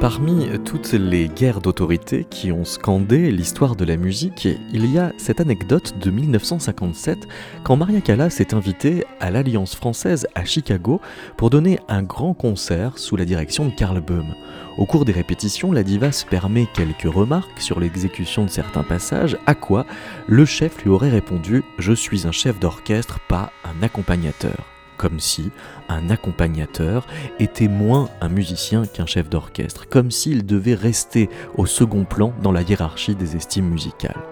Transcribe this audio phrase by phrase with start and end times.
[0.00, 5.12] Parmi toutes les guerres d'autorité qui ont scandé l'histoire de la musique, il y a
[5.16, 7.26] cette anecdote de 1957
[7.64, 11.00] quand Maria Callas est invitée à l'Alliance française à Chicago
[11.38, 14.34] pour donner un grand concert sous la direction de Karl Böhm.
[14.76, 19.38] Au cours des répétitions, la diva se permet quelques remarques sur l'exécution de certains passages,
[19.46, 19.86] à quoi
[20.28, 24.52] le chef lui aurait répondu⁇ Je suis un chef d'orchestre, pas un accompagnateur⁇
[24.96, 25.50] comme si
[25.88, 27.06] un accompagnateur
[27.38, 32.52] était moins un musicien qu'un chef d'orchestre, comme s'il devait rester au second plan dans
[32.52, 34.22] la hiérarchie des estimes musicales.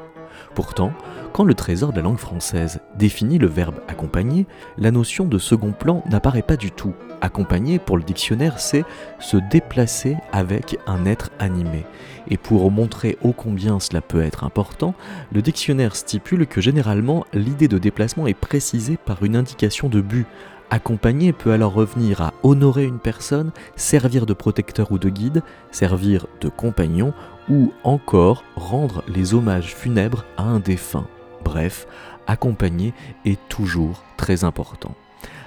[0.55, 0.93] Pourtant,
[1.33, 4.47] quand le trésor de la langue française définit le verbe accompagner,
[4.79, 6.95] la notion de second plan n'apparaît pas du tout.
[7.21, 8.85] Accompagner, pour le dictionnaire, c'est
[9.19, 11.85] se déplacer avec un être animé.
[12.29, 14.95] Et pour montrer ô combien cela peut être important,
[15.33, 20.27] le dictionnaire stipule que généralement l'idée de déplacement est précisée par une indication de but,
[20.70, 26.27] Accompagner peut alors revenir à honorer une personne, servir de protecteur ou de guide, servir
[26.41, 27.12] de compagnon
[27.48, 31.06] ou encore rendre les hommages funèbres à un défunt.
[31.45, 31.87] Bref,
[32.27, 34.95] accompagner est toujours très important.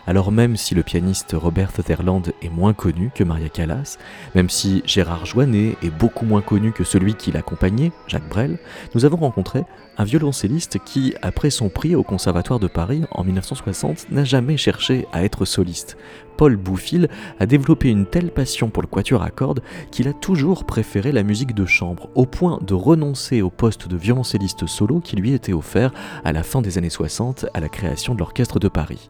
[0.08, 3.97] Alors même si le pianiste Robert Sutherland est moins connu que Maria Callas,
[4.36, 8.58] même si Gérard Joannet est beaucoup moins connu que celui qui l'accompagnait, Jacques Brel,
[8.95, 9.63] nous avons rencontré
[9.97, 15.05] un violoncelliste qui, après son prix au Conservatoire de Paris en 1960, n'a jamais cherché
[15.11, 15.97] à être soliste.
[16.38, 20.66] Paul Bouffil a développé une telle passion pour le quatuor à cordes qu'il a toujours
[20.66, 25.17] préféré la musique de chambre, au point de renoncer au poste de violoncelliste solo qui
[25.17, 25.91] lui était offert
[26.23, 29.09] à la fin des années 60 à la création de l'Orchestre de Paris.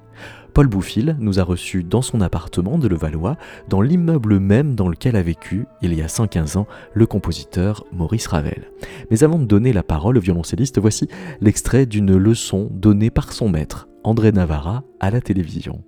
[0.57, 3.37] Paul Bouffil nous a reçus dans son appartement de Levallois,
[3.69, 8.25] dans l'immeuble même dans lequel a vécu, il y a 115 ans, le compositeur Maurice
[8.25, 8.71] Ravel.
[9.11, 11.09] Mais avant de donner la parole au violoncelliste, voici
[11.41, 15.83] l'extrait d'une leçon donnée par son maître, André Navarra, à la télévision.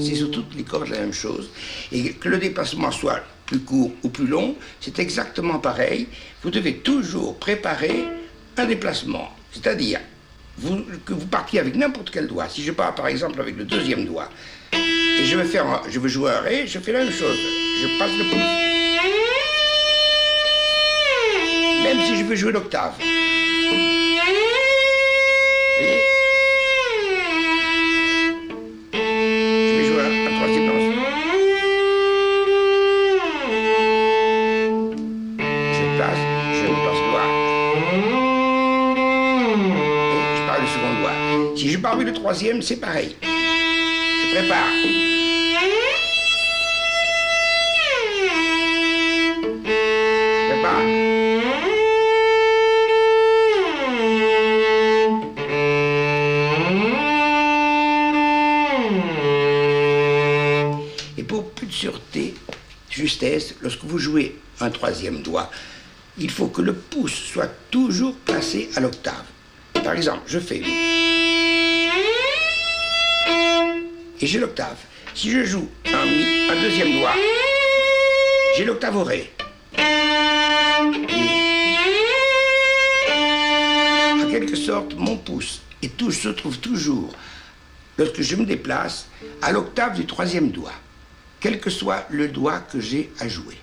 [0.00, 1.50] c'est sur toutes les cordes la même chose.
[1.92, 6.08] Et que le déplacement soit plus court ou plus long, c'est exactement pareil.
[6.42, 8.02] Vous devez toujours préparer
[8.56, 9.28] un déplacement.
[9.52, 10.00] C'est-à-dire
[11.04, 12.48] que vous partiez avec n'importe quel doigt.
[12.48, 14.28] Si je pars par exemple avec le deuxième doigt,
[14.72, 15.50] et je veux,
[15.88, 17.38] je veux jouer un Ré, je fais la même chose.
[17.82, 18.66] Je passe le pouce.
[21.82, 22.94] Même si je veux jouer l'octave.
[42.26, 43.14] Troisième, c'est pareil.
[43.22, 44.66] Je prépare.
[49.62, 50.82] Je prépare.
[61.16, 62.34] Et pour plus de sûreté,
[62.90, 65.48] justesse, lorsque vous jouez un troisième doigt,
[66.18, 69.26] il faut que le pouce soit toujours placé à l'octave.
[69.74, 70.60] Par exemple, je fais
[74.20, 74.76] et j'ai l'octave.
[75.14, 77.14] Si je joue un, deuxième doigt,
[78.56, 79.32] j'ai l'octave au Ré.
[84.12, 87.14] En quelque sorte, mon pouce et tout se trouve toujours,
[87.98, 89.08] lorsque je me déplace,
[89.42, 90.74] à l'octave du troisième doigt,
[91.40, 93.56] quel que soit le doigt que j'ai à jouer.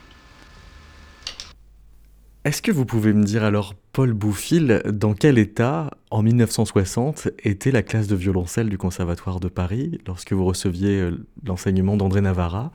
[2.46, 7.72] Est-ce que vous pouvez me dire alors, Paul Bouffil, dans quel état, en 1960, était
[7.72, 12.74] la classe de violoncelle du Conservatoire de Paris lorsque vous receviez euh, l'enseignement d'André Navarra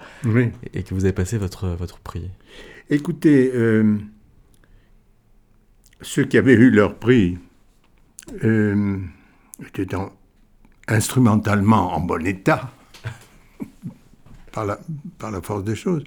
[0.72, 2.30] et que vous avez passé votre, votre prix?
[2.88, 3.98] Écoutez, euh,
[6.00, 7.36] ceux qui avaient eu leur prix
[8.42, 8.96] euh,
[9.60, 9.96] étaient
[10.86, 12.72] instrumentalement en bon état,
[14.52, 14.80] par, la,
[15.18, 16.04] par la force des choses.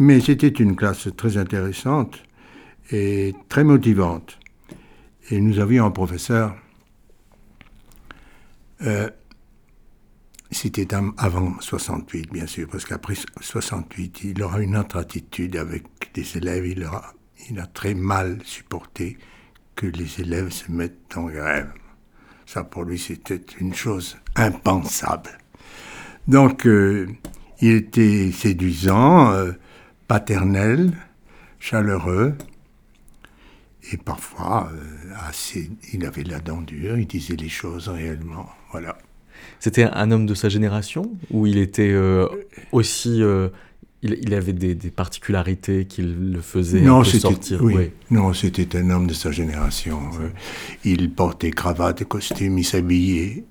[0.00, 2.25] Mais c'était une classe très intéressante
[2.90, 4.38] et très motivante.
[5.30, 6.54] Et nous avions un professeur,
[8.82, 9.10] euh,
[10.50, 15.84] c'était avant 68 bien sûr, parce qu'après 68, il aura une autre attitude avec
[16.14, 17.12] des élèves, il, aura,
[17.50, 19.18] il a très mal supporté
[19.74, 21.72] que les élèves se mettent en grève.
[22.46, 25.30] Ça pour lui c'était une chose impensable.
[26.28, 27.08] Donc euh,
[27.60, 29.52] il était séduisant, euh,
[30.06, 30.92] paternel,
[31.58, 32.36] chaleureux,
[33.92, 38.48] et parfois, euh, assez, il avait la dent dure, il disait les choses réellement.
[38.72, 38.96] Voilà.
[39.60, 42.28] C'était un homme de sa génération ou il était euh,
[42.72, 43.22] aussi.
[43.22, 43.48] Euh,
[44.02, 47.60] il, avait des, particularités qui le faisaient non, sortir.
[47.62, 47.90] Oui.
[48.10, 49.98] Non, c'était un homme de sa génération.
[50.20, 50.28] Euh,
[50.84, 53.42] il portait cravate et costume, il s'habillait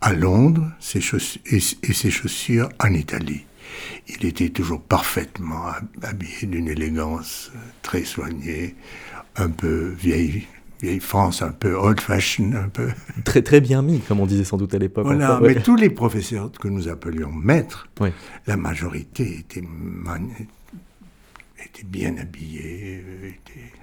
[0.00, 1.00] à Londres ses
[1.46, 3.46] et, ses chaussures en Italie.
[4.08, 5.64] Il était toujours parfaitement
[6.02, 7.50] habillé d'une élégance
[7.82, 8.76] très soignée,
[9.36, 10.46] un peu vieille,
[10.80, 12.88] vieille France, un peu old-fashioned, un peu...
[13.24, 15.06] Très, très bien mis, comme on disait sans doute à l'époque.
[15.06, 17.88] Voilà, mais tous les professeurs que nous appelions maîtres,
[18.46, 19.64] la majorité était,
[21.64, 23.04] était bien habillés.
[23.06, 23.30] Euh,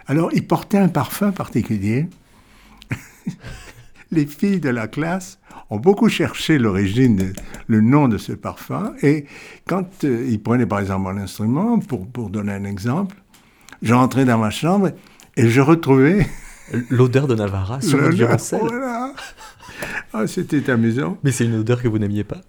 [0.08, 2.08] Alors, ils portaient un parfum particulier.
[4.12, 5.40] les filles de la classe
[5.70, 7.34] ont beaucoup cherché l'origine,
[7.68, 8.94] le nom de ce parfum.
[9.02, 9.26] Et
[9.68, 13.16] quand euh, ils prenaient par exemple un instrument, pour, pour donner un exemple,
[13.82, 14.92] j'entrais dans ma chambre
[15.38, 16.28] et je retrouvais
[16.90, 18.62] L'odeur de Navarra sur le violoncelle.
[20.14, 21.18] Ah, c'était amusant.
[21.24, 22.42] Mais c'est une odeur que vous n'aimiez pas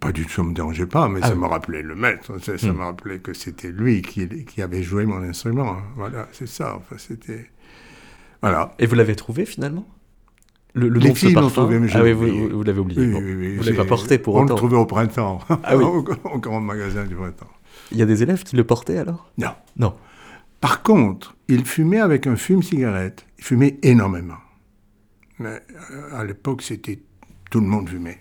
[0.00, 2.32] Pas du tout, ça ne me dérangeait pas, mais ah ça me rappelait le maître.
[2.40, 2.72] Ça, hmm.
[2.72, 5.76] me rappelait que c'était lui qui, qui, avait joué mon instrument.
[5.96, 6.76] Voilà, c'est ça.
[6.76, 7.50] Enfin, c'était.
[8.40, 8.72] Voilà.
[8.78, 9.86] Et vous l'avez trouvé finalement?
[10.74, 13.00] Le, le Les filles l'ont trouvé, mais ah oui, vous, vous, l'avez oublié.
[13.00, 14.44] Oui, oui, oui, vous ne l'avez pas porté pour autant.
[14.44, 15.84] On le trouvait au printemps, ah, oui.
[15.84, 17.48] au, au grand magasin du printemps.
[17.92, 19.30] Il y a des élèves qui le portaient alors?
[19.38, 19.52] Non.
[19.78, 19.94] Non.
[20.60, 23.26] Par contre, il fumait avec un fume-cigarette.
[23.38, 24.38] Il fumait énormément.
[25.38, 26.98] Mais euh, à l'époque, c'était
[27.50, 28.20] tout le monde fumait.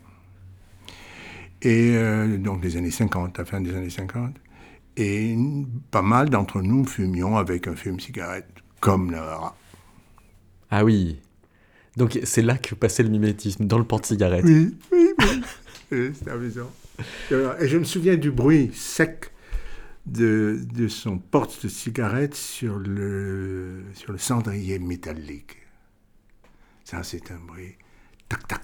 [1.62, 4.36] Et euh, donc les années 50, la fin des années 50.
[4.98, 5.36] Et
[5.92, 8.50] pas mal d'entre nous fumions avec un fume-cigarette,
[8.80, 9.56] comme Navarra.
[10.72, 11.20] Ah oui.
[11.98, 14.46] Donc c'est là que passait le mimétisme, dans le porte-cigarette.
[14.46, 16.12] Oui, oui, oui.
[16.14, 16.72] c'est amusant.
[17.60, 19.32] Et je me souviens du bruit sec
[20.06, 25.58] de, de son porte-cigarette sur le, sur le cendrier métallique.
[26.84, 27.76] Ça, c'est un bruit.
[28.30, 28.62] Tac, tac.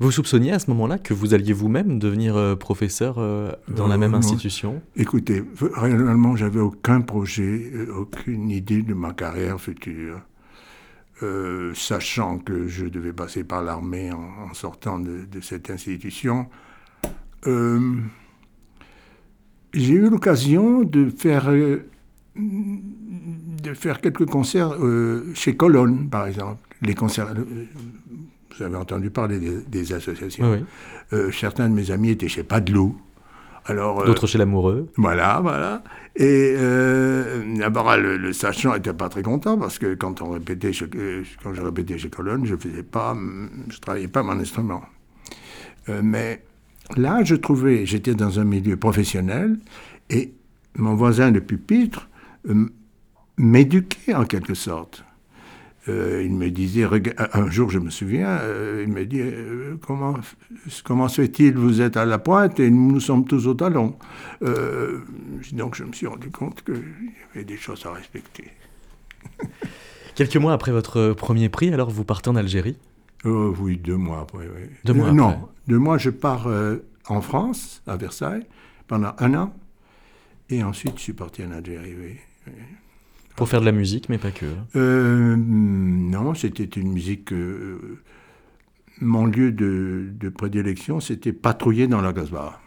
[0.00, 3.96] Vous soupçonniez à ce moment-là que vous alliez vous-même devenir euh, professeur euh, dans la
[3.96, 4.82] même euh, institution?
[4.96, 5.44] Écoutez,
[5.74, 10.20] réellement, j'avais aucun projet, aucune idée de ma carrière future.
[11.74, 16.48] sachant que je devais passer par l'armée en, sortant de, de, cette institution,
[19.72, 21.84] j'ai eu l'occasion de faire, euh,
[22.36, 26.58] de faire quelques concerts euh, chez Colonne, par exemple.
[26.82, 27.44] Les concerts, euh,
[28.56, 29.38] vous avez entendu parler
[29.68, 30.64] des, associations.
[31.32, 32.96] certains de mes amis étaient chez Padelou.
[33.66, 34.88] Alors, D'autres chez l'amoureux.
[34.96, 35.82] Voilà, voilà.
[36.16, 36.56] Et
[37.58, 40.72] d'abord, le, sachant n'était pas très content parce que quand on répétait,
[41.42, 43.16] quand je répétais chez Colonne, je faisais pas,
[43.68, 44.82] je travaillais pas mon instrument.
[46.02, 46.42] mais
[46.96, 49.58] Là, je trouvais, j'étais dans un milieu professionnel
[50.10, 50.32] et
[50.76, 52.08] mon voisin de pupitre
[52.48, 52.66] euh,
[53.36, 55.04] m'éduquait en quelque sorte.
[55.88, 56.86] Euh, il me disait,
[57.32, 59.22] un jour je me souviens, euh, il me dit,
[59.86, 60.14] comment,
[60.84, 63.96] comment se fait-il, vous êtes à la pointe et nous sommes tous au talon.
[64.40, 68.48] donc je me suis rendu compte qu'il y avait des choses à respecter.
[70.14, 72.76] Quelques mois après votre premier prix, alors vous partez en Algérie
[73.24, 74.46] Oh, oui, deux mois après.
[74.46, 74.68] Oui.
[74.84, 78.46] Deux mois euh, Non, deux mois, je pars euh, en France, à Versailles,
[78.86, 79.54] pendant un an.
[80.50, 82.52] Et ensuite, je suis parti en Algérie, oui.
[83.36, 84.46] Pour faire de la musique, mais pas que.
[84.74, 87.32] Euh, non, c'était une musique.
[89.00, 92.60] mon lieu de, de prédilection, c'était patrouiller dans la Gazba.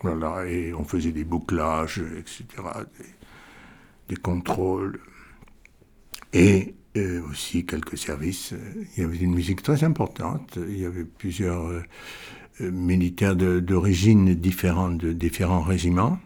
[0.00, 2.44] Voilà, et on faisait des bouclages, etc.,
[2.98, 5.00] des, des contrôles.
[6.32, 8.54] Et aussi quelques services.
[8.96, 10.58] Il y avait une musique très importante.
[10.68, 11.82] Il y avait plusieurs euh,
[12.60, 16.18] euh, militaires d'origine différente, de différents régiments.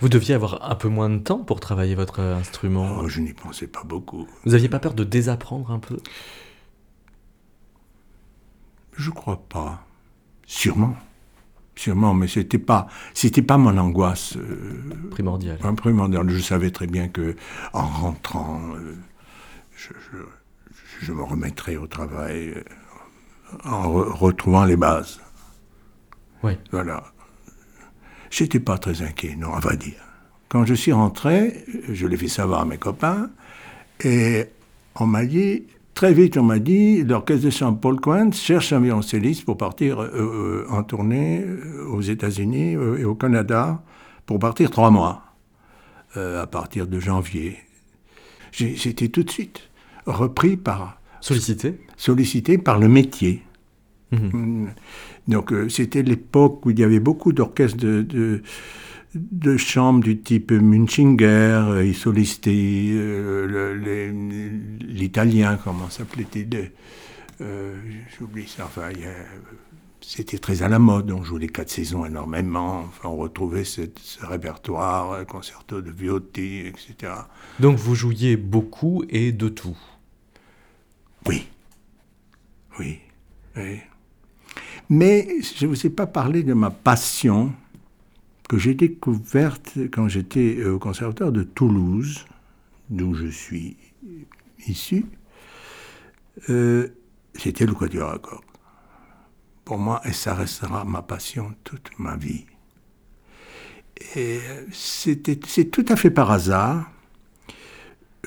[0.00, 3.32] Vous deviez avoir un peu moins de temps pour travailler votre instrument oh, Je n'y
[3.32, 4.26] pensais pas beaucoup.
[4.44, 5.98] Vous n'aviez pas peur de désapprendre un peu?
[8.96, 9.86] Je crois pas.
[10.46, 10.96] Sûrement.
[11.76, 15.58] Sûrement, mais c'était pas, c'était pas mon angoisse euh, primordiale.
[15.76, 16.28] primordiale.
[16.28, 17.36] Je savais très bien que
[17.72, 18.60] en rentrant,
[21.00, 22.62] je, me remettrai au travail euh,
[23.64, 25.20] en retrouvant les bases.
[26.42, 26.52] Oui.
[26.70, 27.02] Voilà.
[28.30, 30.00] J'étais pas très inquiet, non, on va dire.
[30.48, 33.30] Quand je suis rentré, je l'ai fait savoir à mes copains,
[34.02, 34.46] et
[34.96, 39.44] on m'a dit, très vite, on m'a dit, l'orchestre de Saint-Paul Quint cherche un violoncelliste
[39.44, 41.44] pour partir euh, euh, en tournée
[41.88, 43.82] aux États-Unis et au Canada,
[44.26, 45.22] pour partir trois mois,
[46.14, 47.58] à partir de janvier.
[48.52, 49.69] J'étais tout de suite
[50.06, 51.00] repris par...
[51.20, 53.42] Sollicité Sollicité par le métier.
[54.12, 54.30] Mhm.
[54.32, 54.68] Mm.
[55.28, 58.42] Donc euh, c'était l'époque où il y avait beaucoup d'orchestres de,
[59.14, 61.26] de, chambres du type Munchinger,
[61.68, 64.10] euh, ils sollicitaient euh,
[64.80, 66.72] l'italien, comment s'appelait-il
[68.18, 68.90] J'oublie ça, enfin,
[70.00, 71.10] c'était très à la mode.
[71.10, 72.80] On jouait les quatre saisons énormément.
[72.80, 77.12] Enfin, on retrouvait ce, ce répertoire, concerto de Viotti, etc.
[77.58, 79.78] Donc vous jouiez beaucoup et de tout
[81.28, 81.46] Oui.
[82.78, 82.98] Oui.
[83.56, 83.80] oui.
[84.88, 87.52] Mais je ne vous ai pas parlé de ma passion
[88.48, 92.24] que j'ai découverte quand j'étais au conservatoire de Toulouse,
[92.88, 93.76] d'où je suis
[94.66, 95.06] issu.
[96.48, 96.88] Euh,
[97.36, 98.42] c'était le quatuor à cordes.
[99.78, 102.44] Moi, et ça restera ma passion toute ma vie.
[104.16, 104.40] Et
[104.72, 106.90] c'est tout à fait par hasard.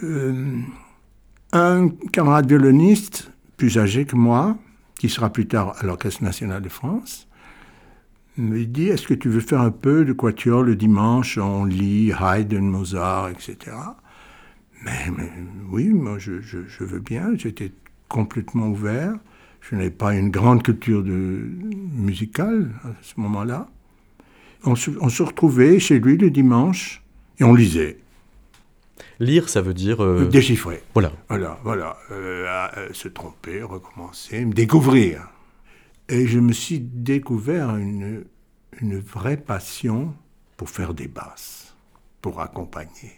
[0.03, 0.59] Euh,
[1.51, 4.57] un camarade violoniste, plus âgé que moi,
[4.97, 7.27] qui sera plus tard à l'Orchestre national de France,
[8.37, 12.11] me dit Est-ce que tu veux faire un peu de quatuor le dimanche On lit
[12.11, 13.75] Haydn, Mozart, etc.
[14.83, 15.11] Mais,
[15.69, 17.35] oui, moi je veux bien.
[17.35, 17.71] J'étais
[18.09, 19.15] complètement ouvert.
[19.69, 23.69] Je n'avais pas une grande culture de, musicale à ce moment-là.
[24.65, 27.01] On se, on se retrouvait chez lui le dimanche
[27.39, 27.97] et on lisait.
[29.19, 30.03] Lire, ça veut dire...
[30.03, 30.83] euh, Déchiffrer.
[30.93, 31.11] Voilà.
[31.29, 31.97] Voilà, voilà.
[32.11, 35.29] Euh, à, euh, se tromper, recommencer, me découvrir.
[36.09, 38.25] Et je me suis découvert une,
[38.81, 40.13] une vraie passion
[40.57, 41.75] pour faire des basses,
[42.21, 43.13] pour accompagner.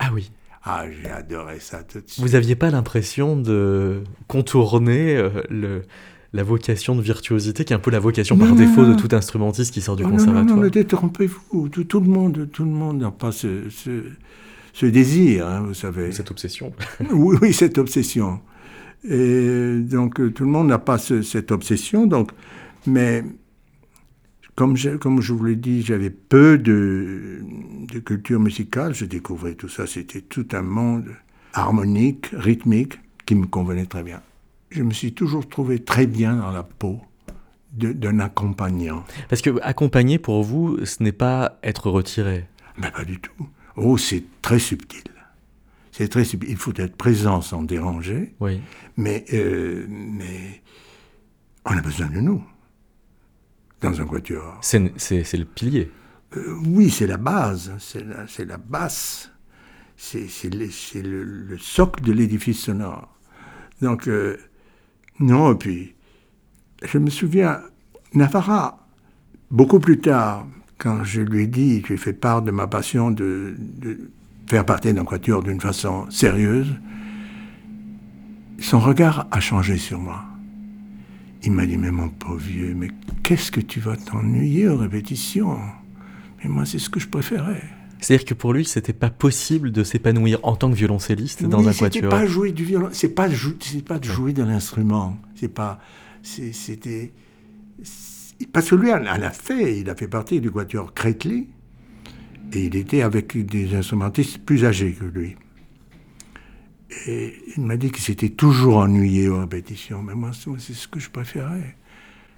[0.00, 0.30] Ah oui.
[0.62, 2.22] Ah, j'ai adoré ça tout de suite.
[2.24, 5.82] Vous aviez pas l'impression de contourner euh, le,
[6.34, 8.94] la vocation de virtuosité, qui est un peu la vocation Non, par non, défaut non.
[8.94, 11.68] de tout instrumentiste qui sort du Oh, conservatoire non, non, ne détrompez-vous.
[11.70, 14.04] Tout, tout le monde, tout le monde n'a pas ce, ce,
[14.74, 16.12] ce désir, hein, vous savez.
[16.12, 16.72] Cette obsession.
[17.10, 18.40] Oui, oui, cette obsession.
[19.08, 22.06] Et donc, euh, tout le monde n'a pas ce- cette obsession.
[22.06, 22.32] Donc,
[22.86, 23.24] mais
[24.60, 27.38] comme je, comme je vous l'ai dit, j'avais peu de,
[27.90, 28.92] de culture musicale.
[28.92, 29.86] Je découvrais tout ça.
[29.86, 31.06] C'était tout un monde
[31.54, 34.20] harmonique, rythmique, qui me convenait très bien.
[34.68, 37.00] Je me suis toujours trouvé très bien dans la peau
[37.72, 39.02] d'un accompagnant.
[39.30, 42.44] Parce que accompagner, pour vous, ce n'est pas être retiré.
[42.76, 43.48] Mais pas du tout.
[43.76, 45.04] Oh, c'est très subtil.
[45.90, 46.50] C'est très subtil.
[46.50, 48.34] Il faut être présent sans déranger.
[48.40, 48.60] Oui.
[48.98, 50.60] Mais, euh, mais
[51.64, 52.44] on a besoin de nous
[53.80, 54.58] dans un quatuor.
[54.60, 55.90] C'est le pilier.
[56.36, 59.32] Euh, oui, c'est la base, c'est la, c'est la basse,
[59.96, 63.08] c'est le socle de l'édifice sonore.
[63.82, 64.36] Donc, euh,
[65.18, 65.94] non, et puis,
[66.84, 67.60] je me souviens,
[68.14, 68.86] Navarra,
[69.50, 70.46] beaucoup plus tard,
[70.78, 74.10] quand je lui ai dit, je lui ai fait part de ma passion de, de
[74.46, 76.74] faire partie d'un quatuor d'une façon sérieuse,
[78.58, 80.29] son regard a changé sur moi.
[81.42, 82.88] Il m'a dit, mais mon pauvre vieux, mais
[83.22, 85.58] qu'est-ce que tu vas t'ennuyer aux répétitions?
[86.42, 87.62] Mais moi, c'est ce que je préférais.
[87.98, 91.68] C'est-à-dire que pour lui, c'était pas possible de s'épanouir en tant que violoncelliste dans Oui,
[91.68, 92.10] un c'était quatuor.
[92.10, 93.56] pas jouer du violon, c'est pas jou-
[93.86, 95.80] pas de jouer de l'instrument, c'est pas,
[96.22, 97.12] c'était,
[98.52, 101.46] parce que lui, en a fait, il a fait partie du quatuor Crétley,
[102.52, 105.36] et il était avec des instrumentistes plus âgés que lui.
[107.06, 110.98] Et il m'a dit qu'il s'était toujours ennuyé aux répétitions, mais moi, c'est ce que
[110.98, 111.76] je préférais.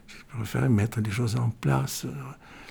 [0.07, 2.13] Je préférais mettre les choses en place, euh,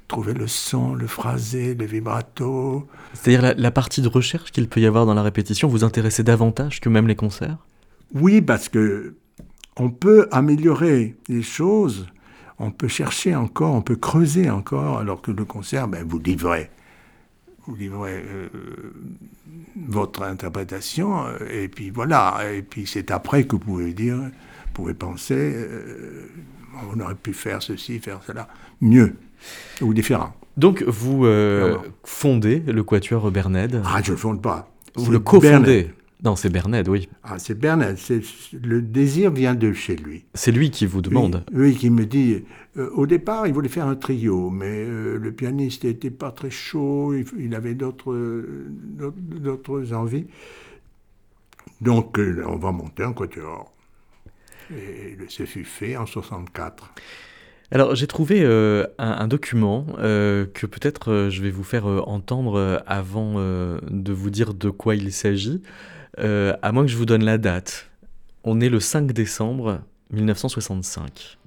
[0.08, 2.88] trouver le son, le phrasé, le vibrato.
[3.14, 6.24] C'est-à-dire la, la partie de recherche qu'il peut y avoir dans la répétition vous intéressait
[6.24, 7.58] davantage que même les concerts?
[8.14, 9.16] Oui, parce que
[9.78, 12.08] on peut améliorer les choses,
[12.60, 16.70] on peut chercher encore, on peut creuser encore, alors que le concert, ben, vous livrez,
[17.68, 18.50] vous livrez euh,
[19.88, 24.74] votre interprétation, euh, et puis voilà, et puis c'est après que vous pouvez dire, vous
[24.74, 26.28] pouvez penser, euh,
[26.92, 28.48] on aurait pu faire ceci, faire cela,
[28.82, 29.16] mieux
[29.82, 30.34] ou différent.
[30.58, 33.82] Donc vous euh, fondez le quatuor Berned.
[33.86, 34.70] Ah, je ne le fonde pas.
[34.96, 35.92] vous le cofondez.
[36.24, 37.10] Non, c'est Berned, oui.
[37.24, 37.98] Ah, c'est Bernard.
[37.98, 38.22] c'est-
[38.62, 40.26] Le désir vient de chez lui.
[40.36, 41.44] C'est lui qui vous demande.
[41.52, 42.44] Oui, oui, qui me dit.
[42.78, 46.52] euh, au départ, il voulait faire un trio, mais euh, le pianiste n'était pas très
[46.52, 47.74] chaud, il, il avait
[49.00, 50.28] d'autres envies.
[51.82, 53.74] Donc, euh, on va monter un quatuor.
[54.72, 56.94] Et ce fut fait en 64.
[57.74, 61.86] Alors j'ai trouvé euh, un, un document euh, que peut-être euh, je vais vous faire
[61.86, 65.62] entendre avant de vous dire de quoi il s'agit,
[66.18, 67.90] à moins que je vous donne la date.
[68.44, 71.38] On est le 5 décembre 1965.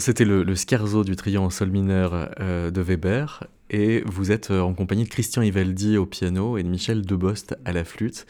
[0.00, 4.32] Alors, c'était le, le, scherzo du triangle en sol mineur euh, de Weber, et vous
[4.32, 7.84] êtes euh, en compagnie de Christian Ivaldi au piano et de Michel Debost à la
[7.84, 8.26] flûte,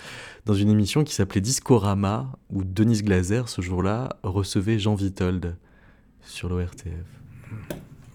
[0.47, 5.55] dans une émission qui s'appelait Discorama, où Denise Glaser, ce jour-là, recevait Jean Vitold
[6.23, 6.89] sur l'ORTF.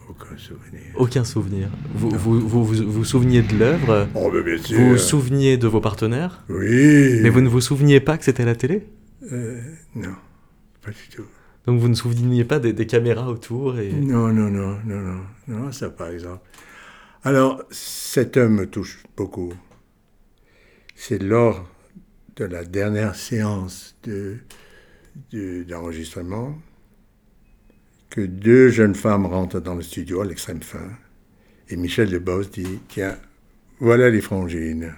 [0.09, 0.81] Aucun souvenir.
[0.97, 1.69] Aucun souvenir.
[1.93, 4.09] Vous vous, vous, vous, vous souveniez de l'œuvre?
[4.15, 4.77] Oh, mais bien sûr.
[4.77, 6.43] Vous vous souveniez de vos partenaires?
[6.49, 7.21] Oui.
[7.21, 8.85] Mais vous ne vous souveniez pas que c'était à la télé?
[9.31, 9.61] Euh,
[9.95, 10.13] non,
[10.83, 11.23] pas du tout.
[11.65, 13.73] Donc vous ne souveniez pas des, caméras autour.
[13.73, 16.47] Non, non, non, non, non, non, ça par exemple.
[17.23, 19.53] Alors, cet homme me touche beaucoup.
[20.95, 21.67] C'est lors
[22.35, 24.37] de la dernière séance de,
[25.31, 26.55] de- d'enregistrement
[28.11, 30.89] que deux jeunes femmes rentrent dans le studio à l'extrême fin.
[31.69, 33.17] Et Michel Debos dit Tiens,
[33.79, 34.93] voilà les frangines.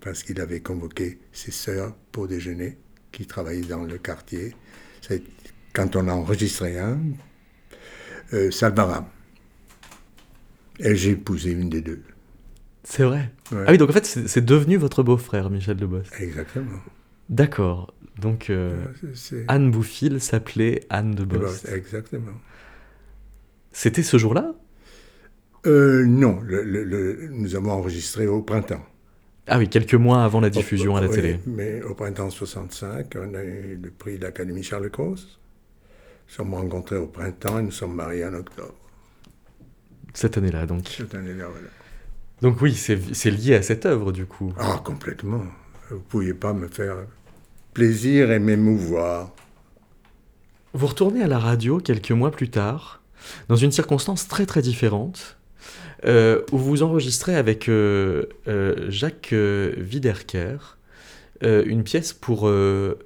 [0.00, 2.76] Parce qu'il avait convoqué ses sœurs pour déjeuner,
[3.12, 4.54] qui travaillaient dans le quartier.
[5.02, 5.22] C'est
[5.74, 6.98] quand on a enregistré un,
[8.32, 9.04] euh, Salvaram.
[10.80, 12.02] Et j'ai épousé une des deux.
[12.84, 13.64] C'est vrai Ouais.
[13.66, 16.10] Ah oui, donc en fait, c'est devenu votre beau-frère, Michel Debost.
[16.18, 16.78] Exactement.
[17.28, 17.92] D'accord.
[18.18, 18.84] Donc euh,
[19.48, 21.68] Anne Bouffil s'appelait Anne de Bost.
[21.68, 22.32] Exactement.
[23.72, 24.54] C'était ce jour-là?
[25.66, 28.84] Euh, non, le- le- le- nous avons enregistré au printemps.
[29.48, 31.40] Ah oui, quelques mois avant la diffusion à la Oui, télé.
[31.46, 35.10] Mais au printemps 65, on a eu le prix de l'Académie Charles Cros.
[35.14, 35.16] Nous
[36.28, 38.74] sommes rencontrés au printemps et nous sommes mariés en octobre.
[40.14, 40.88] Cette année-là, donc.
[40.88, 41.68] Cette année-là, voilà.
[42.40, 44.52] Donc oui, c'est lié à cette œuvre, du coup.
[44.58, 45.42] Ah, complètement.
[45.90, 46.96] Vous ne pouviez pas me faire
[47.74, 49.32] plaisir et m'émouvoir.
[50.72, 53.02] Vous retournez à la radio quelques mois plus tard,
[53.48, 55.38] dans une circonstance très très différente,
[56.04, 60.56] euh, où vous enregistrez avec euh, euh, Jacques euh, Wiederker
[61.42, 62.48] euh, une pièce pour...
[62.48, 62.98] euh,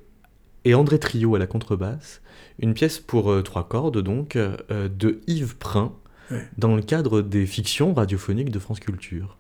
[0.65, 2.21] et André Trio à la contrebasse,
[2.59, 4.57] une pièce pour euh, trois cordes donc, euh,
[4.89, 5.93] de Yves Prin,
[6.29, 6.45] Ouais.
[6.59, 9.39] dans le cadre des fictions radiophoniques de France Culture.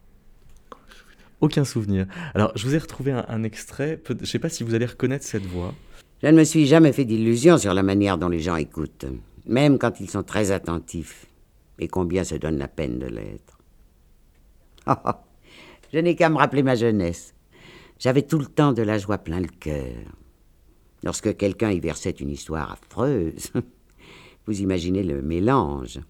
[1.41, 2.07] Aucun souvenir.
[2.33, 4.87] Alors, je vous ai retrouvé un, un extrait, je ne sais pas si vous allez
[4.87, 5.75] reconnaître cette voix.
[6.23, 9.05] Je ne me suis jamais fait d'illusions sur la manière dont les gens écoutent,
[9.47, 11.27] même quand ils sont très attentifs,
[11.79, 13.59] et combien se donne la peine de l'être?
[14.87, 15.11] Oh, oh,
[15.93, 17.35] je n'ai qu'à me rappeler ma jeunesse.
[17.99, 19.95] J'avais tout le temps de la joie plein le cœur.
[21.03, 23.51] Lorsque quelqu'un y versait une histoire affreuse,
[24.47, 26.01] vous imaginez le mélange.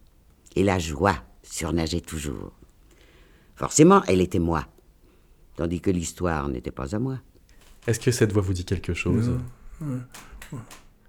[0.54, 2.52] Et la joie surnageait toujours.
[3.54, 4.66] Forcément, elle était moi,
[5.56, 7.20] tandis que l'histoire n'était pas à moi.
[7.86, 9.30] Est-ce que cette voix vous dit quelque chose?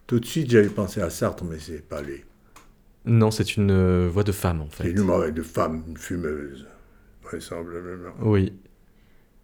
[0.06, 2.24] Tout de suite, j'avais pensé à Sartre, mais c'est pas lui.
[3.08, 4.92] Non, c'est une euh, voix de femme en C'est fait.
[4.92, 6.68] une voix de femme, une fumeuse,
[7.24, 8.14] vraisemblablement.
[8.22, 8.54] Oui.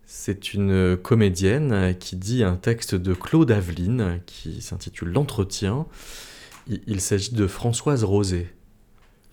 [0.05, 5.85] C'est une euh, comédienne euh, qui dit un texte de Claude Aveline qui s'intitule L'entretien.
[6.67, 8.47] Il, s'agit de Françoise Rosé.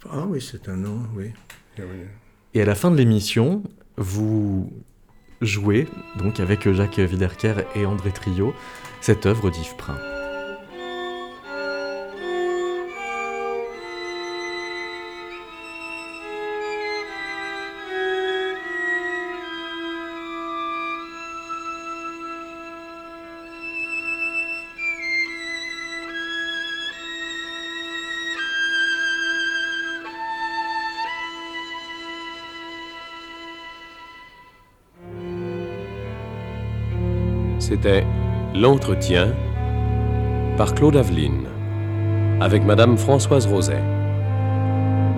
[0.09, 1.31] Ah oui, c'est un nom, oui.
[1.79, 1.85] Oui.
[2.55, 3.63] Et à la fin de l'émission,
[3.97, 4.73] vous
[5.41, 5.87] jouez,
[6.19, 8.53] donc avec Jacques Wiederker et André Trio,
[9.01, 9.97] cette œuvre d'Yves Prin.
[37.83, 38.05] C'était
[38.55, 39.33] L'entretien
[40.59, 41.47] par Claude Aveline
[42.39, 43.81] avec Madame Françoise Roset.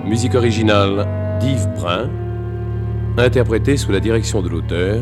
[0.05, 1.05] Musique originale
[1.41, 2.09] d'Yves Brun,
[3.17, 5.01] interprétée sous la direction de l'auteur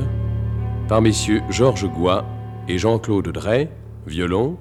[0.87, 2.25] par messieurs Georges Goua
[2.67, 3.69] et Jean-Claude Drey,
[4.07, 4.57] violon,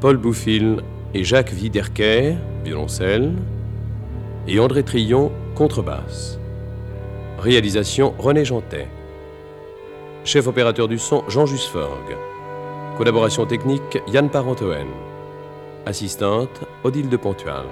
[0.00, 0.78] Paul Bouffil
[1.12, 3.34] et Jacques Wiederker, violoncelle,
[4.48, 6.38] et André Trillon, contrebasse.
[7.38, 8.88] Réalisation René Jantet.
[10.24, 12.16] Chef opérateur du son Jean Jusforgue.
[12.96, 14.86] Collaboration technique Yann Parentoen.
[15.86, 17.64] Assistante Odile de Pontual.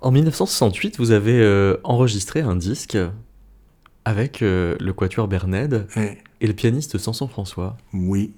[0.00, 2.96] En 1968, vous avez euh, enregistré un disque
[4.06, 7.76] avec euh, le quatuor Berned Eh, et le pianiste Samson François.
[7.92, 8.32] oui.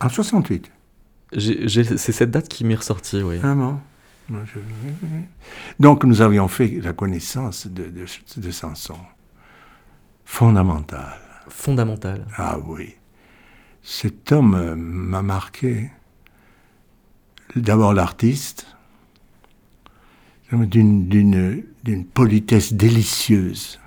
[0.00, 0.70] En 68.
[1.32, 3.38] C'est cette date qui m'est ressortie, oui.
[3.38, 3.80] Vraiment.
[4.30, 4.58] Je-
[5.80, 8.04] Donc, nous avions fait la connaissance de, de,
[8.36, 8.96] de Samson.
[10.24, 11.18] Fondamental.
[11.48, 12.26] Fondamental.
[12.36, 12.94] Ah oui.
[13.82, 15.90] Cet homme euh, m'a marqué.
[17.56, 18.66] D'abord l'artiste,
[20.52, 21.64] d'une,
[22.14, 23.78] politesse délicieuse.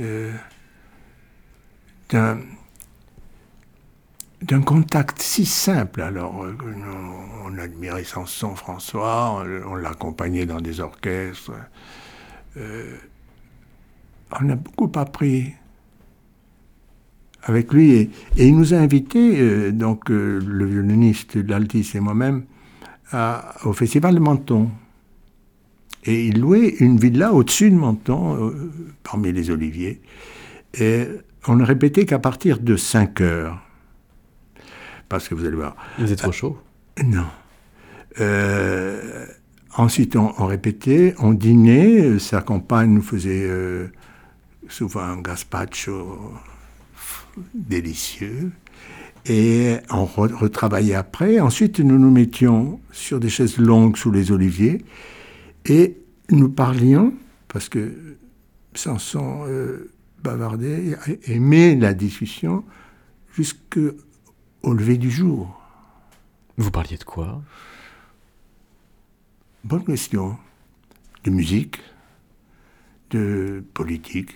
[0.00, 0.32] euh,
[2.08, 2.40] d'un
[4.42, 6.00] d'un contact si simple.
[6.00, 6.56] Alors, euh,
[7.44, 11.52] on, admirait son François, on, l'accompagnait dans des orchestres.
[12.56, 12.96] Euh,
[14.40, 15.52] on a beaucoup appris
[17.42, 22.44] avec lui et, il nous a invités, donc le violoniste, l'altiste et moi-même,
[23.64, 24.70] au festival de Menton.
[26.04, 28.72] Et il louait une villa au-dessus de Menton, euh,
[29.02, 30.00] parmi les oliviers.
[30.78, 31.06] Et
[31.46, 33.58] on ne répétait qu'à partir de 5 heures.
[35.10, 35.76] Parce que vous allez voir.
[35.98, 36.56] Il faisait trop chaud
[37.04, 37.26] Non.
[38.20, 39.26] Euh,
[39.76, 42.18] ensuite, on, répétait, on dînait.
[42.20, 43.88] Sa compagne nous faisait euh,
[44.68, 46.32] souvent un gazpacho
[47.54, 48.52] délicieux.
[49.26, 51.40] Et on retravaillait après.
[51.40, 54.84] Ensuite, nous nous mettions sur des chaises longues sous les oliviers
[55.66, 55.98] et
[56.30, 57.12] nous parlions,
[57.48, 58.16] parce que
[58.74, 59.90] Samson euh,
[60.22, 60.96] bavardait,
[61.26, 62.64] aimait la discussion
[64.60, 65.60] jusqu'au lever du jour.
[66.56, 67.42] Vous parliez de quoi?
[69.64, 70.38] Bonne question.
[71.24, 71.78] De musique,
[73.10, 74.30] de politique.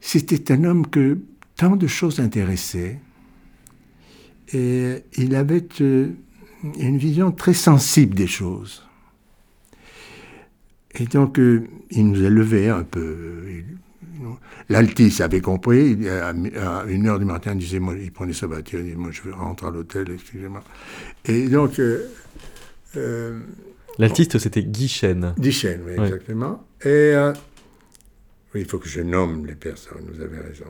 [0.00, 1.18] C'était un homme que
[1.56, 3.00] tant de choses intéressaient.
[4.52, 6.12] Et il avait euh,
[6.78, 8.86] une vision très sensible des choses.
[10.96, 13.44] Et donc, euh, il nous élevait un peu.
[14.68, 16.08] L'altiste avait compris.
[16.08, 16.32] À,
[16.88, 19.22] une heure du matin, il disait, moi, il prenait sa voiture, il disait, moi, je
[19.22, 20.62] vais rentrer à l'hôtel, excusez-moi.
[21.24, 21.80] Et donc.
[22.96, 23.38] Euh,
[23.98, 25.34] L'altiste, c'était Guy Chêne.
[25.38, 26.64] Guy Chêne, oui, exactement.
[26.84, 27.14] Et.
[28.54, 30.66] oui, il faut que je nomme les personnes, vous avez raison.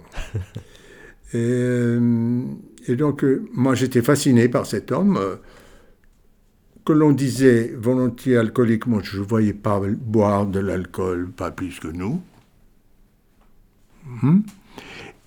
[1.35, 5.19] et, et, donc, moi, j'étais fasciné par cet homme
[6.85, 11.81] que l'on disait volontiers alcoolique, moi je ne voyais pas boire de l'alcool, pas plus
[11.81, 12.21] que nous.
[14.05, 14.41] Hmm?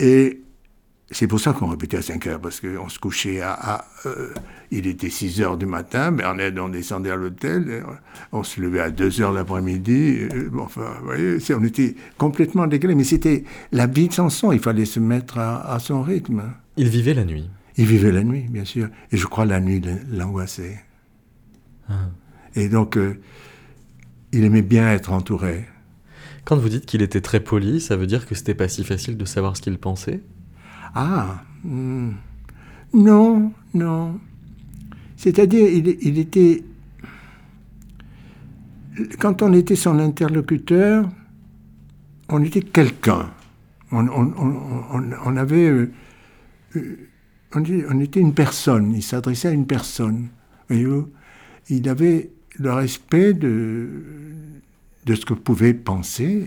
[0.00, 0.40] Et
[1.10, 3.84] c'est pour ça qu'on répétait à 5 heures, parce qu'on se couchait à...
[4.06, 4.32] Euh,
[4.70, 6.24] il était 6 heures du matin, mais
[6.58, 7.82] on descendait à l'hôtel,
[8.32, 10.28] on se levait à 2 heures l'après-midi.
[10.34, 14.60] Euh, enfin, vous voyez, on était complètement décalé, mais c'était la vie de Samson, il
[14.60, 16.42] fallait se mettre à, à son rythme.
[16.76, 17.48] Il vivait la nuit.
[17.78, 18.88] Il vivait la nuit, bien sûr.
[19.12, 20.84] Et je crois la nuit l'angoissait.
[22.54, 23.18] Et donc, euh,
[24.32, 25.64] il aimait bien être entouré.
[26.48, 29.18] Quand vous dites qu'il était très poli, ça veut dire que c'était pas si facile
[29.18, 30.22] de savoir ce qu'il pensait?
[30.94, 32.12] Ah, hmm.
[32.94, 34.18] non, non.
[35.18, 36.64] C'est-à-dire, il, était.
[39.18, 41.10] Quand on était son interlocuteur,
[42.30, 43.28] on était quelqu'un.
[43.92, 45.68] On, avait.
[45.68, 45.92] Euh,
[46.76, 46.96] euh,
[47.54, 48.94] on, était une personne.
[48.94, 50.28] Il s'adressait à une personne.
[50.70, 53.90] Il avait le respect de,
[55.08, 56.46] de ce que pouvait penser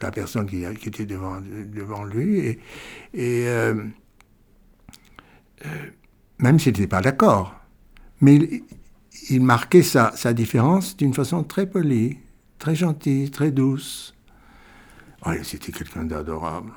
[0.00, 2.38] la personne qui, était devant, lui.
[2.38, 2.58] Et,
[3.48, 3.74] euh,
[5.66, 5.68] euh,
[6.38, 7.54] même s'il n'était pas d'accord.
[8.20, 8.62] Mais
[9.28, 12.18] il, marquait sa, différence d'une façon très polie,
[12.58, 14.14] très gentille, très douce.
[15.42, 16.70] C'était quelqu'un d'adorable.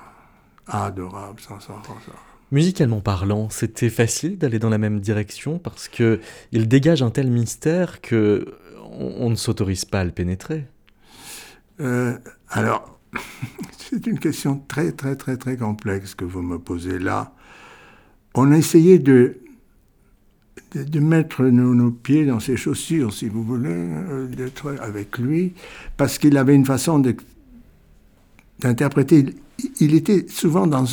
[0.68, 1.74] Adorable, sans ça.
[2.52, 6.20] Musicalement parlant, c'était facile d'aller dans la même direction parce que
[6.52, 8.58] il dégage un tel mystère que
[9.00, 10.66] on, ne s'autorise pas à le pénétrer.
[11.80, 12.18] Euh,
[12.50, 13.00] alors,
[13.78, 17.34] c'est une question très très très très complexe que vous me posez là.
[18.36, 19.38] On a essayé de
[20.74, 25.54] de, mettre nos, pieds dans ses chaussures, si vous voulez, euh, d'être avec lui,
[25.98, 27.00] parce qu'il avait une façon
[28.60, 29.36] d'interpréter
[29.80, 30.86] il était souvent dans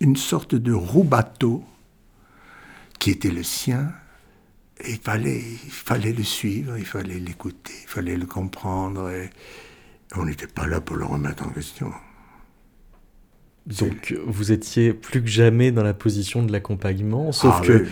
[0.00, 1.64] une sorte de roue-bateau
[2.98, 3.92] qui était le sien.
[4.84, 9.10] Et il fallait, il fallait le suivre, il fallait l'écouter, il fallait le comprendre.
[10.14, 11.90] On n'était pas là pour le remettre en question.
[13.66, 17.86] Donc vous étiez plus que jamais dans la position de l'accompagnement, sauf ah que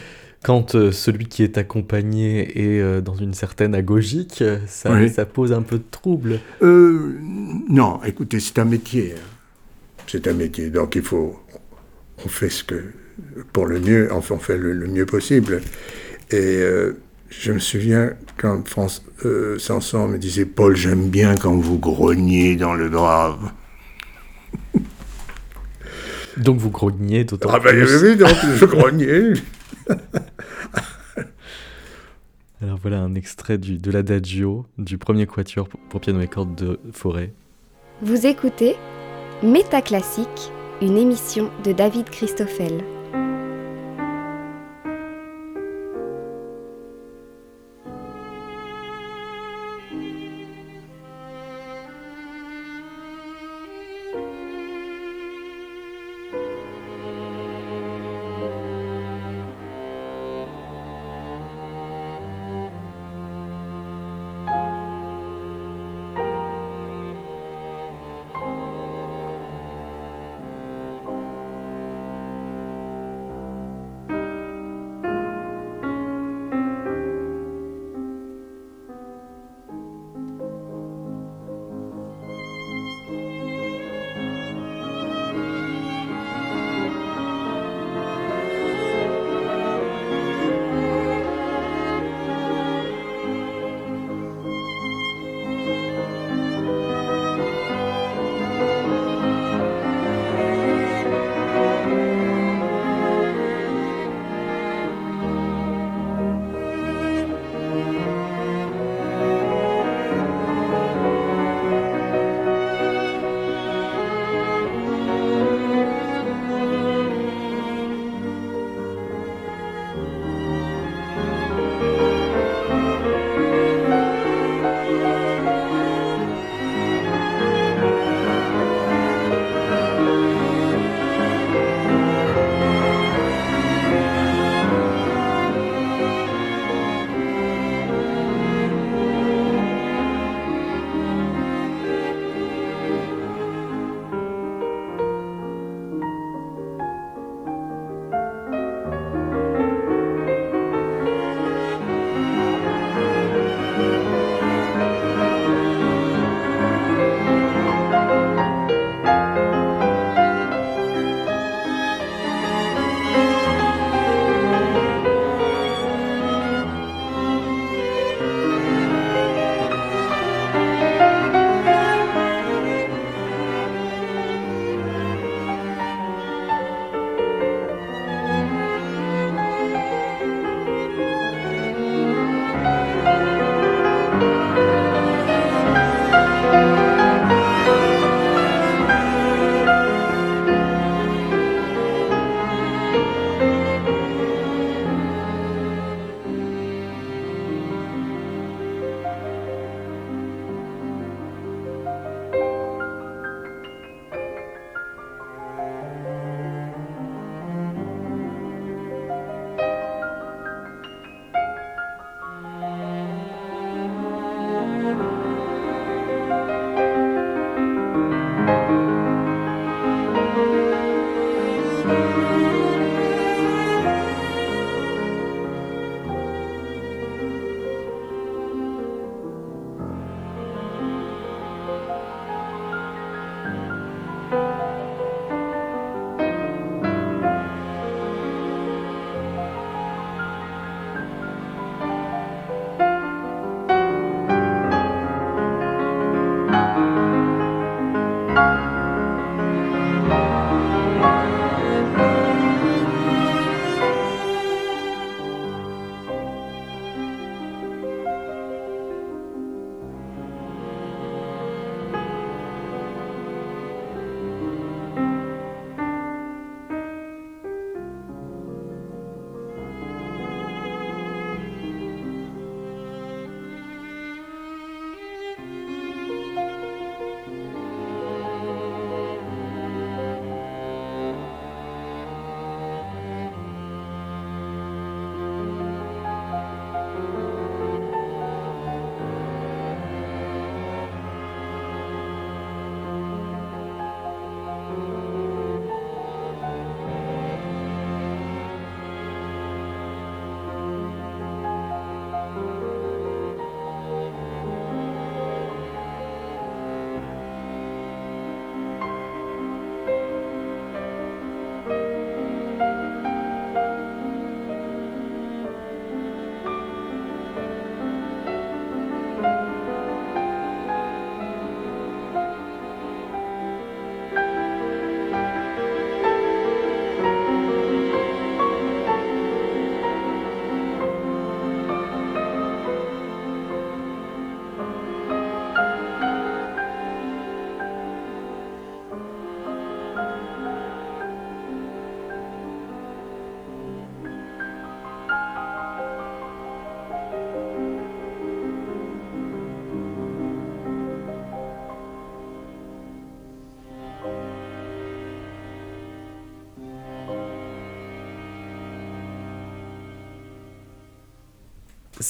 [0.44, 5.52] quand euh, celui qui est accompagné est euh, dans une certaine agogique, ça, ça, pose
[5.52, 6.38] un peu de trouble.
[6.62, 7.18] Euh,
[7.68, 9.14] non, écoutez, c'est un métier.
[9.16, 9.20] Hein
[10.06, 10.70] c'est un métier.
[10.70, 11.40] Donc il faut,
[12.24, 12.84] on fait ce que,
[13.52, 15.62] pour le mieux, enfin on fait le, mieux possible.
[16.30, 16.62] Et
[17.28, 22.56] je me souviens quand France, euh, Sanson me disait Paul, j'aime bien quand vous grognez
[22.56, 23.50] dans le grave.
[26.36, 28.02] Donc vous grognez d'autant ah ben, plus.
[28.02, 29.34] Oui, donc je grognais.
[32.60, 36.80] Alors voilà un extrait du, de l'adagio du premier quatuor pour piano et cordes de
[36.92, 37.32] Forêt.
[38.02, 38.74] Vous écoutez
[39.42, 42.82] Métaclassique, une émission de David Christoffel.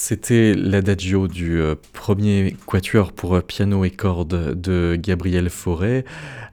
[0.07, 6.05] C'était l'adagio du euh, premier quatuor pour euh, piano et cordes de Gabriel Fauré,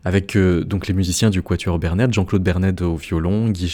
[0.06, 3.70] avec euh, donc les musiciens du quatuor Bernet, Jean-Claude Bernet au violon, Guy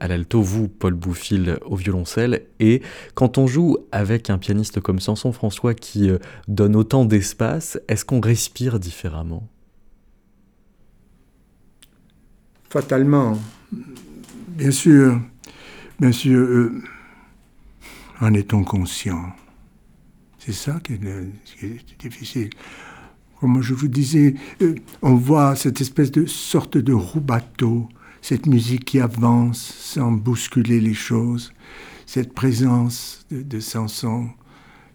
[0.00, 2.44] à l'alto, vous, Paul Bouffil au violoncelle.
[2.58, 2.80] Et
[3.12, 6.10] quand on joue avec un pianiste comme Samson François qui
[6.46, 9.46] donne autant d'espace, est-ce qu'on respire différemment?
[12.70, 13.38] Fatalement,
[14.56, 15.20] bien sûr,
[16.00, 16.70] bien sûr
[18.20, 19.32] en est-on conscient?
[20.38, 22.50] C'est ça qui est, difficile.
[23.40, 27.88] Comme je vous disais, euh, on voit cette espèce de sorte de roue-bateau,
[28.22, 31.52] cette musique qui avance sans bousculer les choses,
[32.06, 34.28] cette présence de, Samson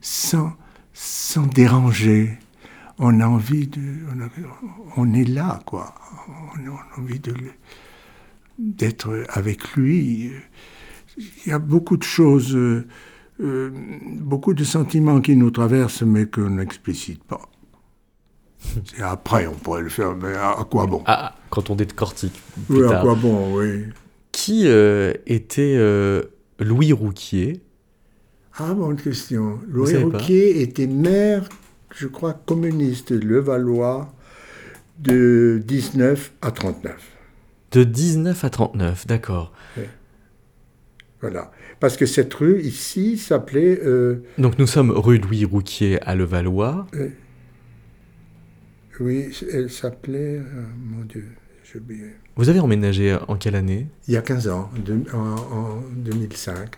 [0.01, 0.53] sans,
[0.93, 2.37] sans déranger.
[2.97, 3.81] On a envie de.
[4.97, 5.95] On, est là, quoi.
[6.55, 7.21] On, a envie
[8.57, 10.31] d'être avec lui.
[11.17, 12.57] Il y a beaucoup de choses.
[13.43, 13.71] Euh,
[14.19, 17.41] beaucoup de sentiments qui nous traversent mais qu'on n'explicite pas.
[18.97, 21.03] Et après, on pourrait le faire, mais à, quoi bon?
[21.05, 22.41] Ah, Quand on décortique.
[22.69, 23.85] Oui, à quoi bon, oui.
[24.31, 26.23] Qui euh, était euh,
[26.59, 27.61] Louis Rouquier?
[28.57, 29.59] Ah, bonne question.
[29.67, 31.49] Louis Rouquier était maire,
[31.93, 34.13] je crois, communiste de Levallois
[34.99, 36.95] de 19 à 39.
[37.71, 39.51] De 19 à 39, d'accord.
[41.19, 41.51] Voilà.
[41.83, 43.77] Parce que cette rue ici s'appelait.
[43.83, 46.87] Euh, Donc nous sommes rue Louis Rouquier à Levallois.
[46.95, 47.09] Euh,
[49.01, 50.37] oui, elle s'appelait.
[50.37, 51.25] Euh, mon Dieu,
[51.65, 52.05] j'ai oublié.
[52.37, 53.87] Vous avez emménagé en quelle année?
[54.07, 54.71] Il y a 15 ans,
[55.13, 56.69] en, 2005.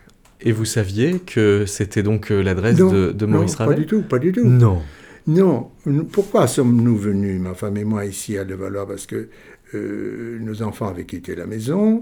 [0.42, 4.32] Et vous saviez que c'était donc l'adresse de, Maurice non, Pas du tout, pas du
[4.32, 4.44] tout.
[4.44, 4.82] Non.
[5.28, 5.70] Non.
[6.14, 8.88] Pourquoi sommes-nous venus, ma femme et moi, ici à Levallois?
[8.88, 9.30] Parce que
[9.72, 12.02] nos enfants avaient quitté la maison.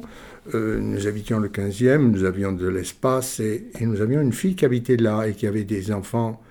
[0.54, 4.66] Euh, nous habitions le 15e, nous avions de l'espace et, nous avions une fille qui
[4.66, 6.42] habitait là et qui avait des enfants